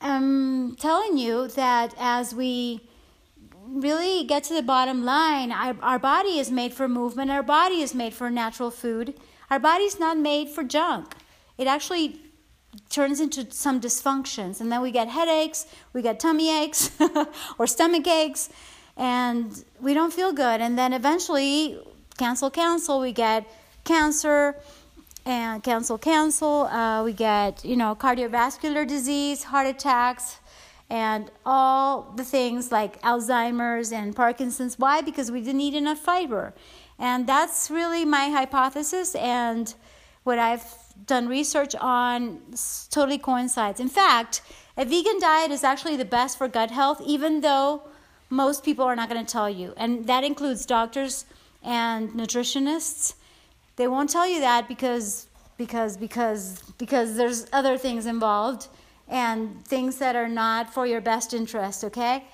I'm 0.00 0.76
telling 0.76 1.18
you 1.18 1.48
that 1.48 1.92
as 1.98 2.32
we 2.32 2.88
really 3.66 4.24
get 4.24 4.44
to 4.44 4.54
the 4.54 4.62
bottom 4.62 5.04
line, 5.04 5.50
our, 5.50 5.76
our 5.82 5.98
body 5.98 6.38
is 6.38 6.52
made 6.52 6.72
for 6.72 6.88
movement, 6.88 7.32
our 7.32 7.42
body 7.42 7.80
is 7.80 7.94
made 7.94 8.14
for 8.14 8.30
natural 8.30 8.70
food. 8.70 9.14
Our 9.52 9.58
body's 9.58 10.00
not 10.00 10.16
made 10.16 10.48
for 10.48 10.64
junk. 10.64 11.14
It 11.58 11.66
actually 11.66 12.18
turns 12.88 13.20
into 13.20 13.50
some 13.50 13.82
dysfunctions, 13.82 14.62
and 14.62 14.72
then 14.72 14.80
we 14.80 14.90
get 14.90 15.08
headaches, 15.08 15.66
we 15.92 16.00
get 16.00 16.18
tummy 16.18 16.48
aches, 16.62 16.90
or 17.58 17.66
stomach 17.66 18.06
aches, 18.06 18.48
and 18.96 19.62
we 19.78 19.92
don't 19.92 20.10
feel 20.10 20.32
good. 20.32 20.62
And 20.62 20.78
then 20.78 20.94
eventually, 20.94 21.78
cancel, 22.16 22.48
cancel, 22.50 22.98
we 22.98 23.12
get 23.12 23.44
cancer 23.84 24.56
and 25.26 25.62
cancel 25.62 25.98
cancel 25.98 26.62
uh, 26.66 27.04
we 27.04 27.12
get 27.12 27.64
you 27.64 27.76
know 27.76 27.94
cardiovascular 27.94 28.86
disease 28.86 29.44
heart 29.44 29.68
attacks 29.68 30.40
and 30.90 31.30
all 31.46 32.12
the 32.16 32.24
things 32.24 32.72
like 32.72 33.00
alzheimer's 33.02 33.92
and 33.92 34.16
parkinson's 34.16 34.78
why 34.80 35.00
because 35.00 35.30
we 35.30 35.40
didn't 35.40 35.60
eat 35.60 35.74
enough 35.74 35.98
fiber 35.98 36.52
and 37.02 37.26
that's 37.26 37.70
really 37.70 38.04
my 38.04 38.26
hypothesis 38.38 39.14
and 39.16 39.74
what 40.24 40.38
i've 40.38 40.64
done 41.06 41.28
research 41.28 41.74
on 41.76 42.40
totally 42.90 43.18
coincides. 43.18 43.80
In 43.80 43.88
fact 43.88 44.42
a 44.76 44.84
vegan 44.84 45.18
diet 45.20 45.50
is 45.50 45.64
actually 45.64 45.96
the 45.96 46.04
best 46.04 46.38
for 46.38 46.48
gut 46.48 46.70
health 46.70 47.00
even 47.04 47.40
though 47.40 47.82
most 48.30 48.64
people 48.64 48.84
are 48.84 48.96
not 48.96 49.10
going 49.10 49.24
to 49.24 49.30
tell 49.30 49.50
you. 49.50 49.74
And 49.76 50.06
that 50.06 50.24
includes 50.24 50.64
doctors 50.64 51.26
and 51.62 52.10
nutritionists. 52.10 53.14
They 53.76 53.86
won't 53.86 54.08
tell 54.08 54.26
you 54.26 54.40
that 54.40 54.68
because 54.68 55.26
because 55.58 55.96
because 55.96 56.62
because 56.78 57.16
there's 57.16 57.46
other 57.52 57.76
things 57.76 58.06
involved 58.06 58.68
and 59.08 59.62
things 59.66 59.98
that 59.98 60.16
are 60.16 60.28
not 60.28 60.72
for 60.72 60.86
your 60.86 61.00
best 61.00 61.34
interest, 61.34 61.84
okay? 61.84 62.24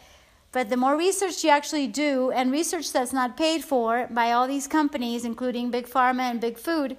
But 0.59 0.71
the 0.71 0.77
more 0.77 0.97
research 0.97 1.44
you 1.44 1.51
actually 1.51 1.87
do, 1.87 2.33
and 2.33 2.51
research 2.51 2.90
that's 2.90 3.12
not 3.12 3.37
paid 3.37 3.62
for 3.62 4.09
by 4.11 4.33
all 4.33 4.49
these 4.49 4.66
companies, 4.66 5.25
including 5.25 5.71
Big 5.71 5.87
Pharma 5.87 6.23
and 6.23 6.40
Big 6.40 6.59
Food, 6.59 6.97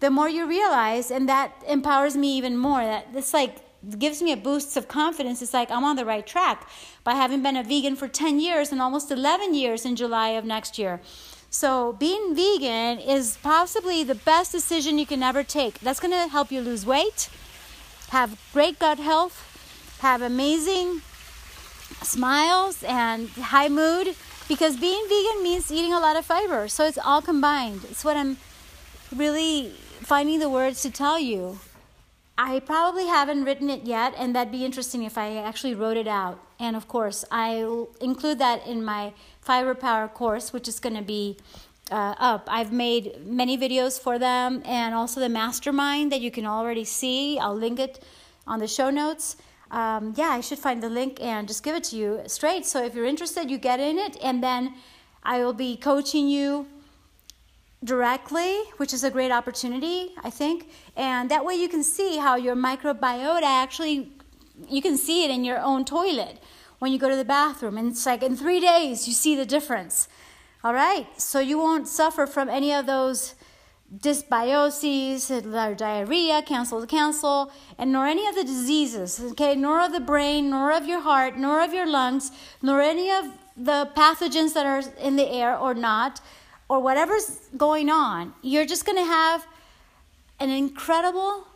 the 0.00 0.10
more 0.10 0.28
you 0.28 0.46
realize, 0.46 1.10
and 1.10 1.26
that 1.26 1.54
empowers 1.66 2.18
me 2.18 2.36
even 2.36 2.58
more. 2.58 2.82
That 2.82 3.06
it's 3.14 3.32
like 3.32 3.62
gives 3.98 4.20
me 4.20 4.32
a 4.32 4.36
boost 4.36 4.76
of 4.76 4.88
confidence. 4.88 5.40
It's 5.40 5.54
like 5.54 5.70
I'm 5.70 5.84
on 5.84 5.96
the 5.96 6.04
right 6.04 6.26
track 6.26 6.68
by 7.02 7.14
having 7.14 7.42
been 7.42 7.56
a 7.56 7.62
vegan 7.62 7.96
for 7.96 8.08
10 8.08 8.40
years 8.40 8.72
and 8.72 8.82
almost 8.82 9.10
11 9.10 9.54
years 9.54 9.86
in 9.86 9.96
July 9.96 10.28
of 10.36 10.44
next 10.44 10.78
year. 10.78 11.00
So, 11.48 11.94
being 11.94 12.34
vegan 12.34 12.98
is 12.98 13.38
possibly 13.42 14.04
the 14.04 14.16
best 14.16 14.52
decision 14.52 14.98
you 14.98 15.06
can 15.06 15.22
ever 15.22 15.42
take. 15.42 15.80
That's 15.80 15.98
going 15.98 16.12
to 16.12 16.28
help 16.28 16.52
you 16.52 16.60
lose 16.60 16.84
weight, 16.84 17.30
have 18.10 18.38
great 18.52 18.78
gut 18.78 18.98
health, 18.98 19.96
have 20.00 20.20
amazing 20.20 21.00
smiles, 22.02 22.82
and 22.84 23.28
high 23.28 23.68
mood 23.68 24.14
because 24.48 24.76
being 24.76 25.02
vegan 25.08 25.42
means 25.42 25.70
eating 25.70 25.92
a 25.92 26.00
lot 26.00 26.16
of 26.16 26.24
fiber. 26.24 26.68
So, 26.68 26.84
it's 26.86 26.98
all 26.98 27.22
combined. 27.22 27.84
It's 27.90 28.04
what 28.04 28.16
I'm 28.16 28.38
really 29.14 29.72
finding 30.00 30.38
the 30.38 30.48
words 30.48 30.82
to 30.82 30.90
tell 30.90 31.18
you. 31.18 31.58
I 32.40 32.60
probably 32.60 33.06
haven't 33.06 33.44
written 33.44 33.68
it 33.68 33.82
yet, 33.82 34.14
and 34.16 34.34
that'd 34.34 34.52
be 34.52 34.64
interesting 34.64 35.02
if 35.02 35.18
I 35.18 35.38
actually 35.38 35.74
wrote 35.74 35.96
it 35.96 36.06
out. 36.06 36.38
And 36.60 36.76
of 36.76 36.86
course, 36.86 37.24
I'll 37.32 37.88
include 38.00 38.38
that 38.38 38.64
in 38.64 38.84
my 38.84 39.12
Fiber 39.40 39.74
Power 39.74 40.06
course, 40.06 40.52
which 40.52 40.68
is 40.68 40.78
going 40.78 40.94
to 40.94 41.02
be 41.02 41.36
uh, 41.90 42.14
up. 42.18 42.46
I've 42.48 42.72
made 42.72 43.26
many 43.26 43.58
videos 43.58 44.00
for 44.00 44.20
them 44.20 44.62
and 44.64 44.94
also 44.94 45.18
the 45.18 45.28
mastermind 45.28 46.12
that 46.12 46.20
you 46.20 46.30
can 46.30 46.46
already 46.46 46.84
see. 46.84 47.38
I'll 47.38 47.56
link 47.56 47.80
it 47.80 48.04
on 48.46 48.60
the 48.60 48.68
show 48.68 48.90
notes. 48.90 49.36
Um, 49.70 50.14
yeah, 50.16 50.28
I 50.30 50.40
should 50.40 50.58
find 50.58 50.82
the 50.82 50.88
link 50.88 51.20
and 51.20 51.46
just 51.46 51.62
give 51.62 51.74
it 51.74 51.84
to 51.84 51.96
you 51.96 52.22
straight. 52.26 52.64
So 52.66 52.84
if 52.84 52.94
you're 52.94 53.04
interested, 53.04 53.50
you 53.50 53.58
get 53.58 53.80
in 53.80 53.98
it, 53.98 54.16
and 54.22 54.42
then 54.42 54.74
I 55.22 55.40
will 55.40 55.52
be 55.52 55.76
coaching 55.76 56.28
you 56.28 56.66
directly, 57.84 58.56
which 58.78 58.92
is 58.92 59.04
a 59.04 59.10
great 59.10 59.30
opportunity, 59.30 60.12
I 60.24 60.30
think. 60.30 60.70
And 60.96 61.30
that 61.30 61.44
way 61.44 61.54
you 61.54 61.68
can 61.68 61.84
see 61.84 62.16
how 62.16 62.36
your 62.36 62.56
microbiota 62.56 63.42
actually, 63.42 64.12
you 64.68 64.82
can 64.82 64.96
see 64.96 65.24
it 65.24 65.30
in 65.30 65.44
your 65.44 65.58
own 65.58 65.84
toilet 65.84 66.42
when 66.78 66.92
you 66.92 66.98
go 66.98 67.08
to 67.08 67.16
the 67.16 67.24
bathroom. 67.24 67.78
And 67.78 67.88
it's 67.88 68.06
like 68.06 68.22
in 68.22 68.36
three 68.36 68.60
days, 68.60 69.06
you 69.06 69.14
see 69.14 69.36
the 69.36 69.46
difference. 69.46 70.08
All 70.64 70.74
right? 70.74 71.06
So 71.20 71.38
you 71.38 71.58
won't 71.58 71.86
suffer 71.86 72.26
from 72.26 72.48
any 72.48 72.72
of 72.72 72.86
those 72.86 73.34
dysbioses, 73.96 75.28
diarrhea, 75.76 76.42
cancel 76.42 76.80
to 76.80 76.86
cancel, 76.86 77.50
and 77.78 77.92
nor 77.92 78.06
any 78.06 78.26
of 78.26 78.34
the 78.34 78.44
diseases, 78.44 79.20
okay, 79.32 79.54
nor 79.54 79.80
of 79.80 79.92
the 79.92 80.00
brain, 80.00 80.50
nor 80.50 80.72
of 80.72 80.86
your 80.86 81.00
heart, 81.00 81.38
nor 81.38 81.62
of 81.62 81.72
your 81.72 81.86
lungs, 81.86 82.30
nor 82.60 82.82
any 82.82 83.10
of 83.10 83.26
the 83.56 83.90
pathogens 83.96 84.54
that 84.54 84.66
are 84.66 84.82
in 85.00 85.16
the 85.16 85.28
air 85.28 85.56
or 85.56 85.74
not, 85.74 86.20
or 86.68 86.80
whatever's 86.80 87.48
going 87.56 87.88
on. 87.88 88.34
You're 88.42 88.66
just 88.66 88.84
going 88.84 88.98
to 88.98 89.04
have 89.04 89.46
an 90.38 90.50
incredible 90.50 91.46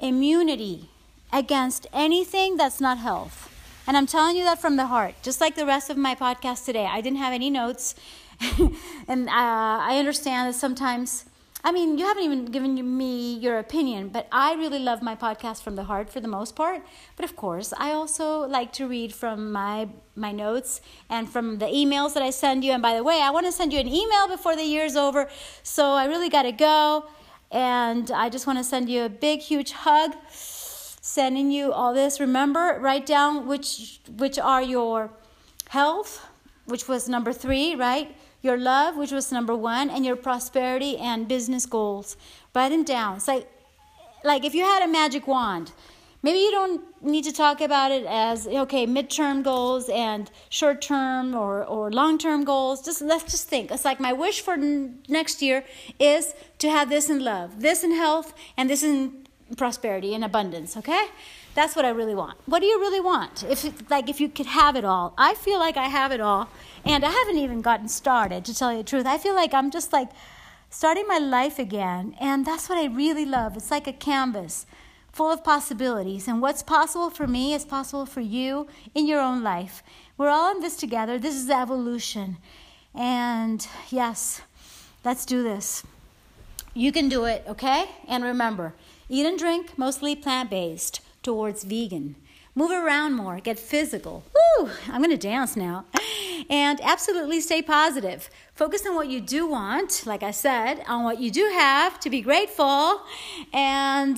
immunity 0.00 0.90
against 1.32 1.86
anything 1.92 2.56
that's 2.56 2.80
not 2.80 2.98
health. 2.98 3.54
And 3.86 3.96
I'm 3.96 4.06
telling 4.06 4.36
you 4.36 4.44
that 4.44 4.60
from 4.60 4.76
the 4.76 4.86
heart, 4.86 5.14
just 5.22 5.40
like 5.40 5.54
the 5.54 5.64
rest 5.64 5.88
of 5.88 5.96
my 5.96 6.14
podcast 6.14 6.66
today. 6.66 6.86
I 6.86 7.00
didn't 7.00 7.18
have 7.18 7.32
any 7.32 7.48
notes. 7.48 7.94
and 9.08 9.28
uh, 9.28 9.32
I 9.32 9.96
understand 9.98 10.48
that 10.52 10.58
sometimes 10.58 11.24
I 11.64 11.72
mean, 11.72 11.98
you 11.98 12.06
haven't 12.06 12.22
even 12.22 12.44
given 12.46 12.96
me 12.96 13.34
your 13.34 13.58
opinion, 13.58 14.10
but 14.10 14.28
I 14.30 14.54
really 14.54 14.78
love 14.78 15.02
my 15.02 15.16
podcast 15.16 15.62
from 15.62 15.74
the 15.74 15.84
heart 15.84 16.08
for 16.08 16.20
the 16.20 16.28
most 16.28 16.54
part. 16.54 16.82
But 17.16 17.24
of 17.24 17.34
course, 17.34 17.74
I 17.76 17.90
also 17.90 18.46
like 18.46 18.72
to 18.74 18.86
read 18.86 19.12
from 19.12 19.50
my 19.50 19.88
my 20.14 20.30
notes 20.32 20.80
and 21.10 21.28
from 21.28 21.58
the 21.58 21.66
emails 21.66 22.14
that 22.14 22.22
I 22.22 22.30
send 22.30 22.64
you. 22.64 22.72
And 22.72 22.82
by 22.82 22.94
the 22.94 23.02
way, 23.02 23.20
I 23.20 23.30
want 23.30 23.46
to 23.46 23.52
send 23.52 23.72
you 23.72 23.80
an 23.80 23.88
email 23.88 24.28
before 24.28 24.54
the 24.54 24.62
year's 24.64 24.94
over, 24.94 25.28
so 25.62 25.92
I 25.92 26.06
really 26.06 26.28
got 26.28 26.42
to 26.42 26.52
go. 26.52 27.06
And 27.50 28.10
I 28.10 28.28
just 28.28 28.46
want 28.46 28.58
to 28.58 28.64
send 28.64 28.88
you 28.88 29.04
a 29.04 29.08
big, 29.08 29.40
huge 29.40 29.72
hug. 29.72 30.14
Sending 31.00 31.50
you 31.50 31.72
all 31.72 31.94
this. 31.94 32.20
Remember, 32.20 32.78
write 32.80 33.06
down 33.06 33.46
which 33.48 34.00
which 34.16 34.38
are 34.38 34.62
your 34.62 35.10
health, 35.70 36.26
which 36.66 36.86
was 36.86 37.08
number 37.08 37.32
three, 37.32 37.74
right? 37.74 38.14
Your 38.40 38.56
love, 38.56 38.96
which 38.96 39.12
was 39.12 39.32
number 39.32 39.54
one, 39.54 39.90
and 39.90 40.04
your 40.04 40.16
prosperity 40.16 40.96
and 40.96 41.26
business 41.28 41.66
goals. 41.66 42.16
Write 42.54 42.70
them 42.70 42.84
down. 42.84 43.16
It's 43.16 43.28
like, 43.28 43.48
like 44.24 44.44
if 44.44 44.54
you 44.54 44.62
had 44.62 44.82
a 44.82 44.88
magic 44.88 45.26
wand, 45.26 45.72
maybe 46.22 46.38
you 46.38 46.50
don't 46.50 46.80
need 47.02 47.24
to 47.24 47.32
talk 47.32 47.60
about 47.60 47.92
it 47.92 48.04
as 48.06 48.46
okay, 48.46 48.86
midterm 48.86 49.42
goals 49.42 49.88
and 49.88 50.30
short 50.48 50.80
term 50.82 51.34
or, 51.34 51.64
or 51.64 51.90
long 51.90 52.18
term 52.18 52.44
goals. 52.44 52.84
Just 52.84 53.00
let's 53.00 53.24
just 53.24 53.48
think. 53.48 53.70
It's 53.70 53.84
like 53.84 54.00
my 54.00 54.12
wish 54.12 54.40
for 54.40 54.54
n- 54.54 54.98
next 55.08 55.42
year 55.42 55.64
is 55.98 56.34
to 56.58 56.70
have 56.70 56.88
this 56.88 57.10
in 57.10 57.24
love, 57.24 57.60
this 57.60 57.84
in 57.84 57.92
health, 57.92 58.34
and 58.56 58.68
this 58.68 58.82
in 58.82 59.26
prosperity 59.56 60.14
and 60.14 60.24
abundance. 60.24 60.76
Okay. 60.76 61.06
That's 61.58 61.74
what 61.74 61.84
I 61.84 61.88
really 61.88 62.14
want. 62.14 62.38
What 62.46 62.60
do 62.60 62.66
you 62.66 62.78
really 62.78 63.00
want? 63.00 63.42
If 63.42 63.90
like 63.90 64.08
if 64.08 64.20
you 64.20 64.28
could 64.28 64.46
have 64.46 64.76
it 64.76 64.84
all. 64.84 65.12
I 65.18 65.34
feel 65.34 65.58
like 65.58 65.76
I 65.76 65.88
have 65.88 66.12
it 66.12 66.20
all 66.20 66.48
and 66.84 67.04
I 67.04 67.10
haven't 67.10 67.38
even 67.38 67.62
gotten 67.62 67.88
started 67.88 68.44
to 68.44 68.54
tell 68.54 68.70
you 68.70 68.78
the 68.78 68.84
truth. 68.84 69.06
I 69.06 69.18
feel 69.18 69.34
like 69.34 69.52
I'm 69.52 69.72
just 69.72 69.92
like 69.92 70.08
starting 70.70 71.08
my 71.08 71.18
life 71.18 71.58
again 71.58 72.14
and 72.20 72.46
that's 72.46 72.68
what 72.68 72.78
I 72.78 72.84
really 72.84 73.24
love. 73.24 73.56
It's 73.56 73.72
like 73.72 73.88
a 73.88 73.92
canvas 73.92 74.66
full 75.10 75.32
of 75.32 75.42
possibilities 75.42 76.28
and 76.28 76.40
what's 76.40 76.62
possible 76.62 77.10
for 77.10 77.26
me 77.26 77.54
is 77.54 77.64
possible 77.64 78.06
for 78.06 78.20
you 78.20 78.68
in 78.94 79.08
your 79.08 79.20
own 79.20 79.42
life. 79.42 79.82
We're 80.16 80.28
all 80.28 80.52
in 80.52 80.60
this 80.60 80.76
together. 80.76 81.18
This 81.18 81.34
is 81.34 81.50
evolution. 81.50 82.36
And 82.94 83.66
yes, 83.90 84.42
let's 85.04 85.26
do 85.26 85.42
this. 85.42 85.82
You 86.72 86.92
can 86.92 87.08
do 87.08 87.24
it, 87.24 87.42
okay? 87.48 87.86
And 88.06 88.22
remember, 88.22 88.74
eat 89.08 89.26
and 89.26 89.36
drink 89.36 89.76
mostly 89.76 90.14
plant 90.14 90.50
based 90.50 91.00
towards 91.28 91.62
vegan. 91.62 92.16
Move 92.54 92.70
around 92.70 93.12
more, 93.12 93.38
get 93.38 93.58
physical. 93.58 94.24
Woo! 94.34 94.70
I'm 94.88 95.02
to 95.04 95.18
dance 95.18 95.56
now. 95.56 95.84
And 96.48 96.80
absolutely 96.80 97.42
stay 97.42 97.60
positive. 97.60 98.30
Focus 98.54 98.86
on 98.86 98.94
what 98.94 99.08
you 99.08 99.20
do 99.20 99.46
want, 99.46 100.06
like 100.06 100.22
I 100.22 100.30
said, 100.30 100.82
on 100.88 101.04
what 101.04 101.20
you 101.20 101.30
do 101.30 101.44
have 101.52 102.00
to 102.00 102.08
be 102.08 102.22
grateful. 102.22 103.02
And 103.52 104.16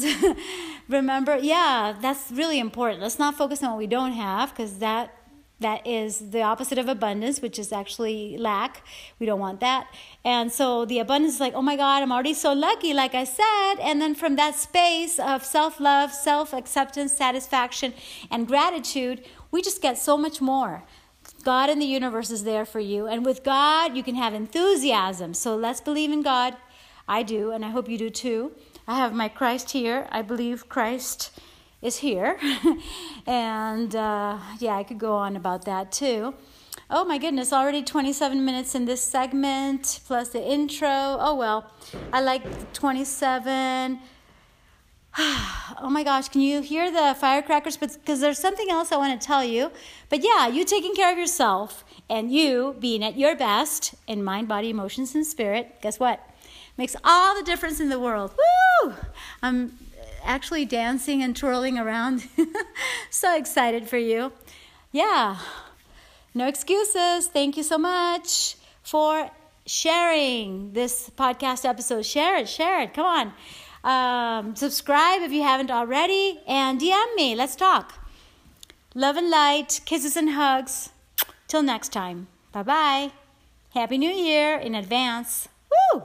remember, 0.88 1.36
yeah, 1.36 1.96
that's 2.00 2.30
really 2.30 2.60
important. 2.60 3.02
Let's 3.02 3.18
not 3.18 3.34
focus 3.34 3.60
on 3.64 3.70
what 3.70 3.78
we 3.78 3.88
don't 3.88 4.12
have 4.12 4.50
because 4.50 4.78
that 4.78 5.12
that 5.60 5.86
is 5.86 6.30
the 6.30 6.42
opposite 6.42 6.78
of 6.78 6.88
abundance, 6.88 7.40
which 7.40 7.58
is 7.58 7.70
actually 7.72 8.36
lack. 8.38 8.82
We 9.18 9.26
don't 9.26 9.40
want 9.40 9.60
that. 9.60 9.88
And 10.24 10.50
so 10.50 10.84
the 10.86 10.98
abundance 10.98 11.34
is 11.34 11.40
like, 11.40 11.54
oh 11.54 11.62
my 11.62 11.76
God, 11.76 12.02
I'm 12.02 12.12
already 12.12 12.34
so 12.34 12.52
lucky, 12.52 12.94
like 12.94 13.14
I 13.14 13.24
said. 13.24 13.74
And 13.80 14.00
then 14.00 14.14
from 14.14 14.36
that 14.36 14.54
space 14.54 15.18
of 15.18 15.44
self 15.44 15.78
love, 15.78 16.12
self 16.12 16.52
acceptance, 16.54 17.12
satisfaction, 17.12 17.92
and 18.30 18.48
gratitude, 18.48 19.22
we 19.50 19.60
just 19.60 19.82
get 19.82 19.98
so 19.98 20.16
much 20.16 20.40
more. 20.40 20.84
God 21.44 21.70
in 21.70 21.78
the 21.78 21.86
universe 21.86 22.30
is 22.30 22.44
there 22.44 22.64
for 22.64 22.80
you. 22.80 23.06
And 23.06 23.24
with 23.24 23.44
God, 23.44 23.96
you 23.96 24.02
can 24.02 24.14
have 24.14 24.34
enthusiasm. 24.34 25.34
So 25.34 25.56
let's 25.56 25.80
believe 25.80 26.10
in 26.10 26.22
God. 26.22 26.56
I 27.06 27.22
do, 27.22 27.50
and 27.50 27.64
I 27.64 27.70
hope 27.70 27.88
you 27.88 27.98
do 27.98 28.08
too. 28.08 28.52
I 28.86 28.96
have 28.96 29.12
my 29.12 29.28
Christ 29.28 29.70
here. 29.70 30.06
I 30.10 30.22
believe 30.22 30.68
Christ 30.68 31.30
is 31.82 31.98
here. 31.98 32.38
and 33.26 33.94
uh, 33.94 34.38
yeah, 34.58 34.76
I 34.76 34.82
could 34.82 34.98
go 34.98 35.14
on 35.14 35.36
about 35.36 35.64
that 35.64 35.92
too. 35.92 36.34
Oh 36.88 37.04
my 37.04 37.18
goodness, 37.18 37.52
already 37.52 37.82
27 37.82 38.44
minutes 38.44 38.74
in 38.74 38.84
this 38.84 39.02
segment 39.02 40.00
plus 40.06 40.30
the 40.30 40.42
intro. 40.42 40.88
Oh 40.88 41.36
well, 41.36 41.70
I 42.12 42.20
like 42.20 42.72
27. 42.72 44.00
oh 45.18 45.88
my 45.90 46.04
gosh, 46.04 46.28
can 46.28 46.40
you 46.40 46.60
hear 46.60 46.90
the 46.90 47.16
firecrackers? 47.18 47.76
Because 47.76 48.20
there's 48.20 48.38
something 48.38 48.70
else 48.70 48.92
I 48.92 48.96
want 48.96 49.20
to 49.20 49.24
tell 49.24 49.44
you. 49.44 49.70
But 50.08 50.22
yeah, 50.22 50.48
you 50.48 50.64
taking 50.64 50.94
care 50.94 51.12
of 51.12 51.18
yourself 51.18 51.84
and 52.08 52.32
you 52.32 52.76
being 52.78 53.02
at 53.02 53.16
your 53.16 53.36
best 53.36 53.94
in 54.06 54.22
mind, 54.22 54.48
body, 54.48 54.70
emotions, 54.70 55.14
and 55.14 55.26
spirit, 55.26 55.80
guess 55.80 55.98
what? 55.98 56.20
Makes 56.76 56.96
all 57.04 57.36
the 57.36 57.42
difference 57.42 57.80
in 57.80 57.88
the 57.88 58.00
world. 58.00 58.34
Woo! 58.82 58.94
I'm 59.42 59.78
actually 60.24 60.64
dancing 60.64 61.22
and 61.22 61.36
twirling 61.36 61.78
around. 61.78 62.28
so 63.10 63.36
excited 63.36 63.88
for 63.88 63.98
you. 63.98 64.32
Yeah, 64.92 65.38
no 66.34 66.46
excuses. 66.46 67.26
Thank 67.26 67.56
you 67.56 67.62
so 67.62 67.78
much 67.78 68.56
for 68.82 69.30
sharing 69.66 70.72
this 70.72 71.10
podcast 71.10 71.64
episode. 71.64 72.04
Share 72.04 72.36
it, 72.36 72.48
share 72.48 72.82
it. 72.82 72.94
Come 72.94 73.06
on. 73.06 73.32
Um, 73.82 74.56
subscribe 74.56 75.22
if 75.22 75.32
you 75.32 75.42
haven't 75.42 75.70
already 75.70 76.40
and 76.46 76.80
DM 76.80 77.14
me. 77.16 77.34
Let's 77.34 77.56
talk. 77.56 77.94
Love 78.94 79.16
and 79.16 79.30
light, 79.30 79.80
kisses 79.84 80.16
and 80.16 80.30
hugs. 80.30 80.90
Till 81.48 81.62
next 81.62 81.90
time. 81.90 82.28
Bye 82.52 82.62
bye. 82.62 83.12
Happy 83.74 83.98
New 83.98 84.10
Year 84.10 84.56
in 84.58 84.74
advance. 84.74 85.48
Woo! 85.94 86.02